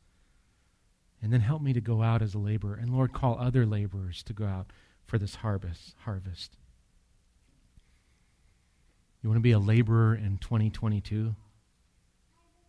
And 1.20 1.34
then 1.34 1.42
help 1.42 1.64
me 1.64 1.74
to 1.74 1.82
go 1.82 2.04
out 2.04 2.22
as 2.22 2.36
a 2.36 2.40
laborer. 2.40 2.76
And 2.76 2.94
Lord, 2.94 3.12
call 3.12 3.40
other 3.40 3.66
laborers 3.66 4.22
to 4.22 4.34
go 4.34 4.46
out 4.46 4.68
for 5.08 5.18
this 5.18 5.38
harvest. 5.38 5.96
harvest. 6.04 6.56
You 9.22 9.30
want 9.30 9.38
to 9.38 9.42
be 9.42 9.52
a 9.52 9.60
laborer 9.60 10.16
in 10.16 10.38
2022? 10.38 11.36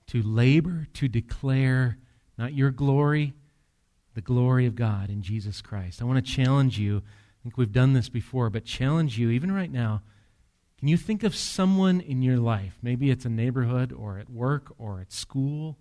To 0.08 0.22
labor, 0.22 0.88
to 0.94 1.08
declare 1.08 1.98
not 2.36 2.54
your 2.54 2.70
glory, 2.70 3.34
the 4.14 4.20
glory 4.20 4.66
of 4.66 4.74
God 4.74 5.10
in 5.10 5.22
Jesus 5.22 5.62
Christ. 5.62 6.02
I 6.02 6.04
want 6.04 6.24
to 6.24 6.32
challenge 6.32 6.78
you. 6.78 6.98
I 6.98 7.38
think 7.42 7.56
we've 7.56 7.72
done 7.72 7.92
this 7.92 8.08
before, 8.08 8.50
but 8.50 8.64
challenge 8.64 9.18
you, 9.18 9.30
even 9.30 9.52
right 9.52 9.70
now. 9.70 10.02
Can 10.78 10.88
you 10.88 10.96
think 10.96 11.22
of 11.22 11.36
someone 11.36 12.00
in 12.00 12.22
your 12.22 12.38
life? 12.38 12.78
Maybe 12.82 13.10
it's 13.10 13.24
a 13.24 13.30
neighborhood 13.30 13.92
or 13.92 14.18
at 14.18 14.30
work 14.30 14.72
or 14.78 15.00
at 15.00 15.12
school, 15.12 15.78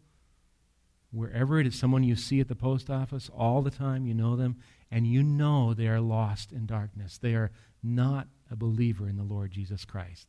wherever 1.12 1.60
it 1.60 1.66
is, 1.66 1.80
someone 1.80 2.04
you 2.04 2.16
see 2.16 2.40
at 2.40 2.48
the 2.48 2.56
post 2.56 2.90
office 2.90 3.30
all 3.36 3.62
the 3.62 3.72
time, 3.72 4.06
you 4.06 4.14
know 4.14 4.36
them, 4.36 4.58
and 4.92 5.08
you 5.08 5.24
know 5.24 5.74
they 5.74 5.88
are 5.88 6.02
lost 6.02 6.52
in 6.52 6.66
darkness. 6.66 7.18
They 7.18 7.34
are 7.34 7.52
not 7.82 8.28
a 8.52 8.56
believer 8.56 9.08
in 9.08 9.18
the 9.18 9.24
Lord 9.24 9.52
Jesus 9.52 9.86
Christ. 9.86 10.28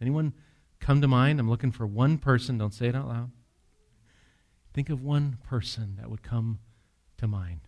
Anyone 0.00 0.34
come 0.80 1.00
to 1.00 1.08
mind? 1.08 1.40
I'm 1.40 1.48
looking 1.48 1.72
for 1.72 1.86
one 1.86 2.18
person. 2.18 2.58
Don't 2.58 2.74
say 2.74 2.88
it 2.88 2.94
out 2.94 3.08
loud. 3.08 3.30
Think 4.72 4.90
of 4.90 5.02
one 5.02 5.38
person 5.44 5.96
that 5.98 6.10
would 6.10 6.22
come 6.22 6.58
to 7.18 7.28
mind. 7.28 7.60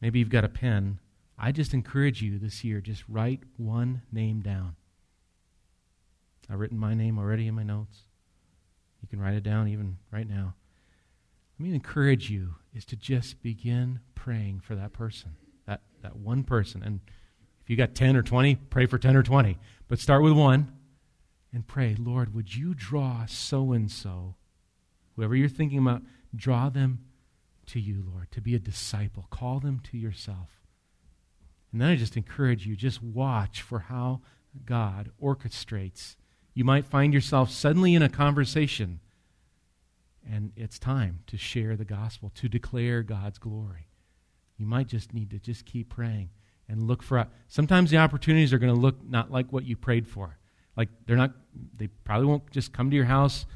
Maybe 0.00 0.18
you've 0.18 0.28
got 0.28 0.44
a 0.44 0.48
pen. 0.48 1.00
I 1.38 1.52
just 1.52 1.72
encourage 1.72 2.22
you 2.22 2.38
this 2.38 2.62
year, 2.62 2.80
just 2.80 3.04
write 3.08 3.40
one 3.56 4.02
name 4.12 4.40
down. 4.40 4.76
I've 6.50 6.58
written 6.58 6.78
my 6.78 6.94
name 6.94 7.18
already 7.18 7.46
in 7.46 7.54
my 7.54 7.62
notes. 7.62 7.98
You 9.02 9.08
can 9.08 9.20
write 9.20 9.34
it 9.34 9.42
down 9.42 9.68
even 9.68 9.98
right 10.10 10.28
now. 10.28 10.54
Let 11.58 11.68
me 11.68 11.74
encourage 11.74 12.30
you 12.30 12.54
is 12.74 12.84
to 12.86 12.96
just 12.96 13.42
begin 13.42 14.00
praying 14.14 14.60
for 14.60 14.74
that 14.74 14.92
person, 14.92 15.32
that, 15.66 15.82
that 16.02 16.16
one 16.16 16.44
person. 16.44 16.82
And 16.82 17.00
if 17.62 17.70
you 17.70 17.76
got 17.76 17.94
10 17.94 18.16
or 18.16 18.22
20, 18.22 18.56
pray 18.56 18.86
for 18.86 18.98
10 18.98 19.16
or 19.16 19.22
20. 19.22 19.58
But 19.88 19.98
start 19.98 20.22
with 20.22 20.32
one 20.32 20.72
and 21.52 21.66
pray, 21.66 21.96
Lord, 21.98 22.34
would 22.34 22.54
you 22.54 22.74
draw 22.74 23.26
so 23.26 23.72
and 23.72 23.90
so, 23.90 24.36
whoever 25.16 25.34
you're 25.34 25.48
thinking 25.48 25.78
about, 25.78 26.02
draw 26.34 26.68
them 26.68 27.04
to 27.66 27.80
you, 27.80 28.04
Lord, 28.06 28.30
to 28.32 28.40
be 28.40 28.54
a 28.54 28.58
disciple. 28.58 29.26
Call 29.30 29.60
them 29.60 29.80
to 29.90 29.98
yourself. 29.98 30.60
And 31.72 31.80
then 31.80 31.88
I 31.88 31.96
just 31.96 32.16
encourage 32.16 32.66
you, 32.66 32.76
just 32.76 33.02
watch 33.02 33.62
for 33.62 33.80
how 33.80 34.20
God 34.64 35.10
orchestrates. 35.22 36.16
You 36.54 36.64
might 36.64 36.86
find 36.86 37.12
yourself 37.12 37.50
suddenly 37.50 37.94
in 37.94 38.02
a 38.02 38.08
conversation, 38.08 39.00
and 40.28 40.52
it's 40.56 40.78
time 40.78 41.20
to 41.26 41.36
share 41.36 41.76
the 41.76 41.84
gospel, 41.84 42.30
to 42.36 42.48
declare 42.48 43.02
God's 43.02 43.38
glory. 43.38 43.88
You 44.56 44.66
might 44.66 44.88
just 44.88 45.14
need 45.14 45.30
to 45.30 45.38
just 45.38 45.66
keep 45.66 45.90
praying 45.90 46.30
and 46.68 46.82
look 46.82 47.02
for. 47.02 47.26
Sometimes 47.46 47.90
the 47.90 47.98
opportunities 47.98 48.52
are 48.52 48.58
going 48.58 48.74
to 48.74 48.80
look 48.80 49.02
not 49.04 49.30
like 49.30 49.52
what 49.52 49.64
you 49.64 49.76
prayed 49.76 50.08
for. 50.08 50.37
Like 50.78 50.90
they're 51.06 51.16
not, 51.16 51.32
they 51.76 51.88
probably 52.04 52.26
won't 52.26 52.48
just 52.52 52.72
come 52.72 52.88
to 52.88 52.96
your 52.96 53.06
house, 53.06 53.46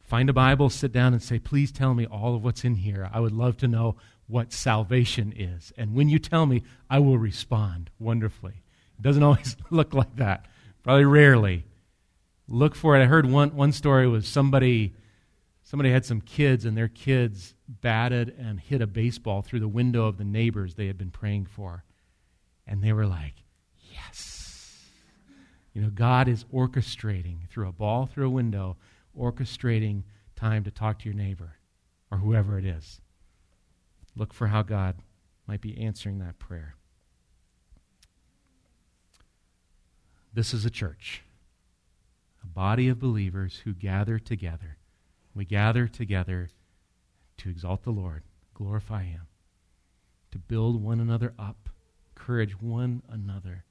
find 0.00 0.28
a 0.28 0.32
Bible, 0.32 0.68
sit 0.68 0.90
down 0.90 1.12
and 1.12 1.22
say, 1.22 1.38
please 1.38 1.70
tell 1.70 1.94
me 1.94 2.06
all 2.06 2.34
of 2.34 2.42
what's 2.42 2.64
in 2.64 2.74
here. 2.74 3.08
I 3.12 3.20
would 3.20 3.32
love 3.32 3.56
to 3.58 3.68
know 3.68 3.94
what 4.26 4.52
salvation 4.52 5.32
is. 5.36 5.72
And 5.78 5.94
when 5.94 6.08
you 6.08 6.18
tell 6.18 6.44
me, 6.44 6.64
I 6.90 6.98
will 6.98 7.18
respond 7.18 7.90
wonderfully. 8.00 8.64
It 8.98 9.02
doesn't 9.02 9.22
always 9.22 9.56
look 9.70 9.94
like 9.94 10.16
that, 10.16 10.46
probably 10.82 11.04
rarely. 11.04 11.64
Look 12.48 12.74
for 12.74 12.96
it. 12.96 13.02
I 13.02 13.06
heard 13.06 13.30
one, 13.30 13.54
one 13.54 13.70
story 13.70 14.08
was 14.08 14.26
somebody, 14.26 14.92
somebody 15.62 15.92
had 15.92 16.04
some 16.04 16.20
kids, 16.20 16.64
and 16.64 16.76
their 16.76 16.88
kids 16.88 17.54
batted 17.68 18.34
and 18.40 18.58
hit 18.58 18.82
a 18.82 18.88
baseball 18.88 19.40
through 19.40 19.60
the 19.60 19.68
window 19.68 20.06
of 20.06 20.18
the 20.18 20.24
neighbors 20.24 20.74
they 20.74 20.88
had 20.88 20.98
been 20.98 21.12
praying 21.12 21.46
for. 21.46 21.84
And 22.66 22.82
they 22.82 22.92
were 22.92 23.06
like, 23.06 23.34
you 25.76 25.82
know, 25.82 25.90
God 25.90 26.26
is 26.26 26.44
orchestrating 26.44 27.46
through 27.50 27.68
a 27.68 27.72
ball 27.72 28.06
through 28.06 28.28
a 28.28 28.30
window, 28.30 28.78
orchestrating 29.14 30.04
time 30.34 30.64
to 30.64 30.70
talk 30.70 31.00
to 31.00 31.04
your 31.04 31.12
neighbor 31.12 31.58
or 32.10 32.16
whoever 32.16 32.58
it 32.58 32.64
is. 32.64 33.02
Look 34.16 34.32
for 34.32 34.46
how 34.46 34.62
God 34.62 34.94
might 35.46 35.60
be 35.60 35.76
answering 35.76 36.18
that 36.20 36.38
prayer. 36.38 36.76
This 40.32 40.54
is 40.54 40.64
a 40.64 40.70
church, 40.70 41.22
a 42.42 42.46
body 42.46 42.88
of 42.88 42.98
believers 42.98 43.60
who 43.64 43.74
gather 43.74 44.18
together. 44.18 44.78
We 45.34 45.44
gather 45.44 45.88
together 45.88 46.48
to 47.36 47.50
exalt 47.50 47.82
the 47.82 47.90
Lord, 47.90 48.22
glorify 48.54 49.02
Him, 49.02 49.26
to 50.30 50.38
build 50.38 50.82
one 50.82 51.00
another 51.00 51.34
up, 51.38 51.68
encourage 52.16 52.62
one 52.62 53.02
another 53.10 53.65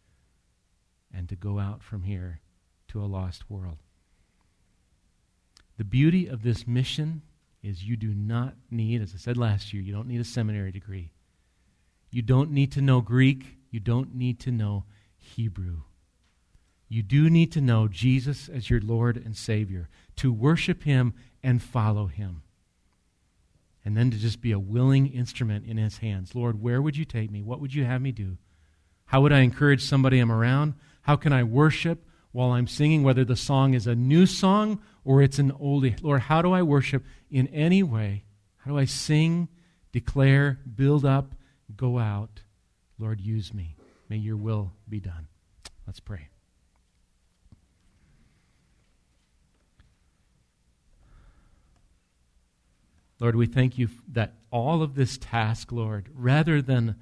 and 1.16 1.30
to 1.30 1.36
go 1.36 1.60
out 1.60 1.82
from 1.82 2.04
here 2.04 2.42
to 2.90 3.02
a 3.02 3.06
lost 3.06 3.50
world. 3.50 3.78
The 5.78 5.84
beauty 5.84 6.28
of 6.28 6.44
this 6.44 6.68
mission 6.68 7.22
is 7.62 7.84
you 7.84 7.98
do 7.98 8.14
not 8.14 8.56
need, 8.70 9.02
as 9.02 9.14
I 9.14 9.18
said 9.18 9.38
last 9.38 9.74
year, 9.74 9.82
you 9.82 9.94
don't 9.94 10.08
need 10.08 10.22
a 10.22 10.26
seminary 10.26 10.72
degree. 10.72 11.12
You 12.12 12.22
don't 12.22 12.52
need 12.52 12.72
to 12.74 12.82
know 12.82 13.02
Greek. 13.02 13.58
You 13.72 13.80
don't 13.80 14.16
need 14.16 14.40
to 14.42 14.52
know 14.52 14.86
Hebrew. 15.18 15.82
You 16.88 17.02
do 17.02 17.30
need 17.30 17.52
to 17.54 17.62
know 17.62 17.88
Jesus 17.88 18.48
as 18.48 18.70
your 18.70 18.80
Lord 18.80 19.18
and 19.18 19.36
Savior, 19.36 19.90
to 20.18 20.32
worship 20.32 20.84
Him 20.84 21.14
and 21.44 21.62
follow 21.62 22.06
Him. 22.08 22.44
And 23.84 23.98
then 23.98 24.12
to 24.12 24.18
just 24.18 24.40
be 24.42 24.52
a 24.52 24.60
willing 24.60 25.08
instrument 25.08 25.66
in 25.66 25.78
His 25.78 25.98
hands. 25.98 26.36
Lord, 26.36 26.62
where 26.62 26.82
would 26.82 26.96
you 26.96 27.06
take 27.06 27.32
me? 27.32 27.42
What 27.42 27.60
would 27.60 27.74
you 27.74 27.84
have 27.84 28.02
me 28.02 28.12
do? 28.12 28.38
How 29.08 29.22
would 29.22 29.34
I 29.34 29.40
encourage 29.40 29.84
somebody 29.84 30.20
I'm 30.20 30.32
around? 30.32 30.76
How 31.06 31.16
can 31.16 31.32
I 31.32 31.44
worship 31.44 32.04
while 32.32 32.54
I'm 32.54 32.66
singing, 32.66 33.04
whether 33.04 33.24
the 33.24 33.36
song 33.36 33.76
is 33.76 33.86
a 33.86 33.94
new 33.94 34.26
song 34.26 34.82
or 35.04 35.22
it's 35.22 35.38
an 35.38 35.52
oldie? 35.52 36.02
Lord, 36.02 36.22
how 36.22 36.42
do 36.42 36.52
I 36.52 36.64
worship 36.64 37.06
in 37.30 37.46
any 37.50 37.84
way? 37.84 38.24
How 38.58 38.72
do 38.72 38.78
I 38.80 38.86
sing, 38.86 39.48
declare, 39.92 40.60
build 40.76 41.06
up, 41.06 41.36
go 41.76 42.00
out? 42.00 42.42
Lord, 42.98 43.22
use 43.22 43.54
me. 43.54 43.76
May 44.10 44.18
your 44.18 44.36
will 44.36 44.74
be 44.90 45.00
done. 45.00 45.28
Let's 45.86 46.00
pray. 46.00 46.30
Lord, 53.20 53.36
we 53.36 53.46
thank 53.46 53.78
you 53.78 53.90
that 54.12 54.34
all 54.50 54.82
of 54.82 54.96
this 54.96 55.20
task, 55.20 55.72
Lord, 55.72 56.10
rather 56.16 56.64
than 56.64 56.96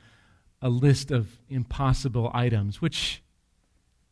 a 0.62 0.68
list 0.68 1.10
of 1.10 1.40
impossible 1.48 2.30
items, 2.34 2.82
which 2.82 3.24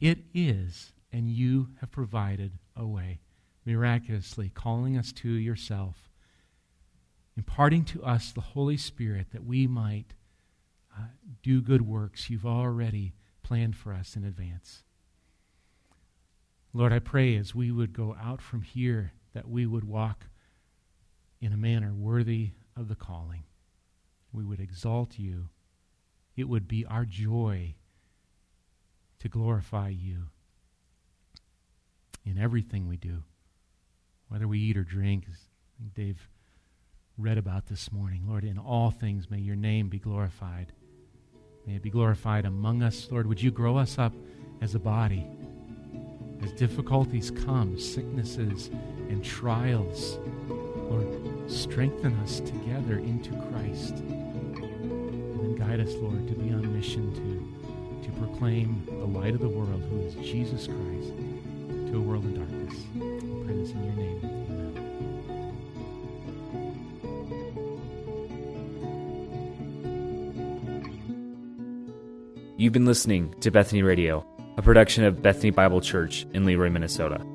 it 0.02 0.20
is 0.34 0.91
and 1.14 1.30
you 1.30 1.70
have 1.80 1.91
provided 1.91 2.54
a 2.76 2.86
way, 2.86 3.20
miraculously 3.66 4.49
calling 4.49 4.97
us 4.97 5.12
to 5.12 5.30
yourself, 5.30 6.10
imparting 7.38 7.86
to 7.86 8.04
us 8.04 8.32
the 8.32 8.41
Holy 8.41 8.78
Spirit 8.78 9.28
that 9.32 9.45
we 9.45 9.68
might 9.68 10.16
uh, 10.97 11.04
do 11.43 11.62
good 11.62 11.84
works 11.84 12.30
you've 12.30 12.45
already 12.45 13.14
planned 13.43 13.76
for 13.76 13.93
us 13.93 14.16
in 14.16 14.26
advance. 14.26 14.84
Lord, 16.74 16.91
I 16.91 16.99
pray 16.99 17.36
as 17.38 17.54
we 17.54 17.72
would 17.72 17.93
go 17.93 18.16
out 18.22 18.41
from 18.41 18.62
here 18.62 19.14
that 19.34 19.47
we 19.47 19.66
would 19.66 19.84
walk 19.84 20.26
in 21.39 21.54
a 21.54 21.58
manner 21.58 21.93
worthy 21.93 22.52
of 22.76 22.88
the 22.88 22.95
calling. 22.95 23.43
We 24.34 24.43
would 24.43 24.60
exalt 24.60 25.20
you. 25.20 25.49
It 26.36 26.45
would 26.45 26.68
be 26.68 26.86
our 26.86 27.06
joy 27.06 27.76
to 29.22 29.30
glorify 29.30 29.89
you 29.89 30.24
in 32.26 32.39
everything 32.39 32.88
we 32.88 32.97
do, 32.97 33.24
whether 34.30 34.47
we 34.47 34.59
eat 34.59 34.78
or 34.78 34.84
drink, 34.84 35.26
as 35.30 35.36
I 35.36 35.84
think 35.84 35.93
Dave 35.93 36.30
read 37.19 37.38
about 37.38 37.67
this 37.67 37.91
morning. 37.91 38.24
Lord, 38.28 38.43
in 38.43 38.57
all 38.57 38.89
things 38.89 39.30
may 39.30 39.38
your 39.38 39.55
name 39.55 39.89
be 39.89 39.99
glorified. 39.99 40.74
May 41.67 41.76
it 41.76 41.84
be 41.84 41.91
glorified 41.91 42.45
among 42.45 42.82
us. 42.82 43.09
Lord, 43.11 43.28
would 43.28 43.41
you 43.41 43.51
grow 43.51 43.78
us 43.78 43.99
up 43.99 44.13
as 44.59 44.74
a 44.74 44.80
body? 44.80 45.28
As 46.41 46.51
difficulties 46.53 47.30
come, 47.30 47.80
sicknesses 47.80 48.72
and 49.09 49.24
trials, 49.24 50.17
Lord, 50.89 51.51
strengthen 51.51 52.15
us 52.22 52.39
together 52.39 52.97
into 52.97 53.30
Christ. 53.51 53.97
And 53.97 55.39
then 55.39 55.55
guide 55.55 55.80
us, 55.80 55.93
Lord, 55.93 56.28
to 56.28 56.34
be 56.34 56.51
on 56.51 56.74
mission 56.76 57.13
to, 57.13 57.19
to 57.19 57.41
proclaim 58.22 58.86
the 58.86 59.19
light 59.19 59.34
of 59.34 59.39
the 59.39 59.49
world, 59.49 59.82
who 59.89 59.99
is 60.01 60.13
Jesus 60.15 60.67
Christ, 60.67 61.13
to 61.88 61.97
a 61.97 61.99
world 61.99 62.24
in 62.26 62.36
darkness. 62.36 62.76
We 62.93 63.43
pray 63.45 63.55
this 63.55 63.72
in 63.72 63.84
your 63.84 63.93
name. 63.95 64.19
You've 72.57 72.74
been 72.74 72.86
listening 72.86 73.34
to 73.39 73.49
Bethany 73.49 73.82
Radio, 73.82 74.24
a 74.57 74.61
production 74.61 75.03
of 75.03 75.24
Bethany 75.24 75.49
Bible 75.49 75.82
Church 75.82 76.28
in 76.34 76.45
Leroy, 76.45 76.69
Minnesota. 76.69 77.26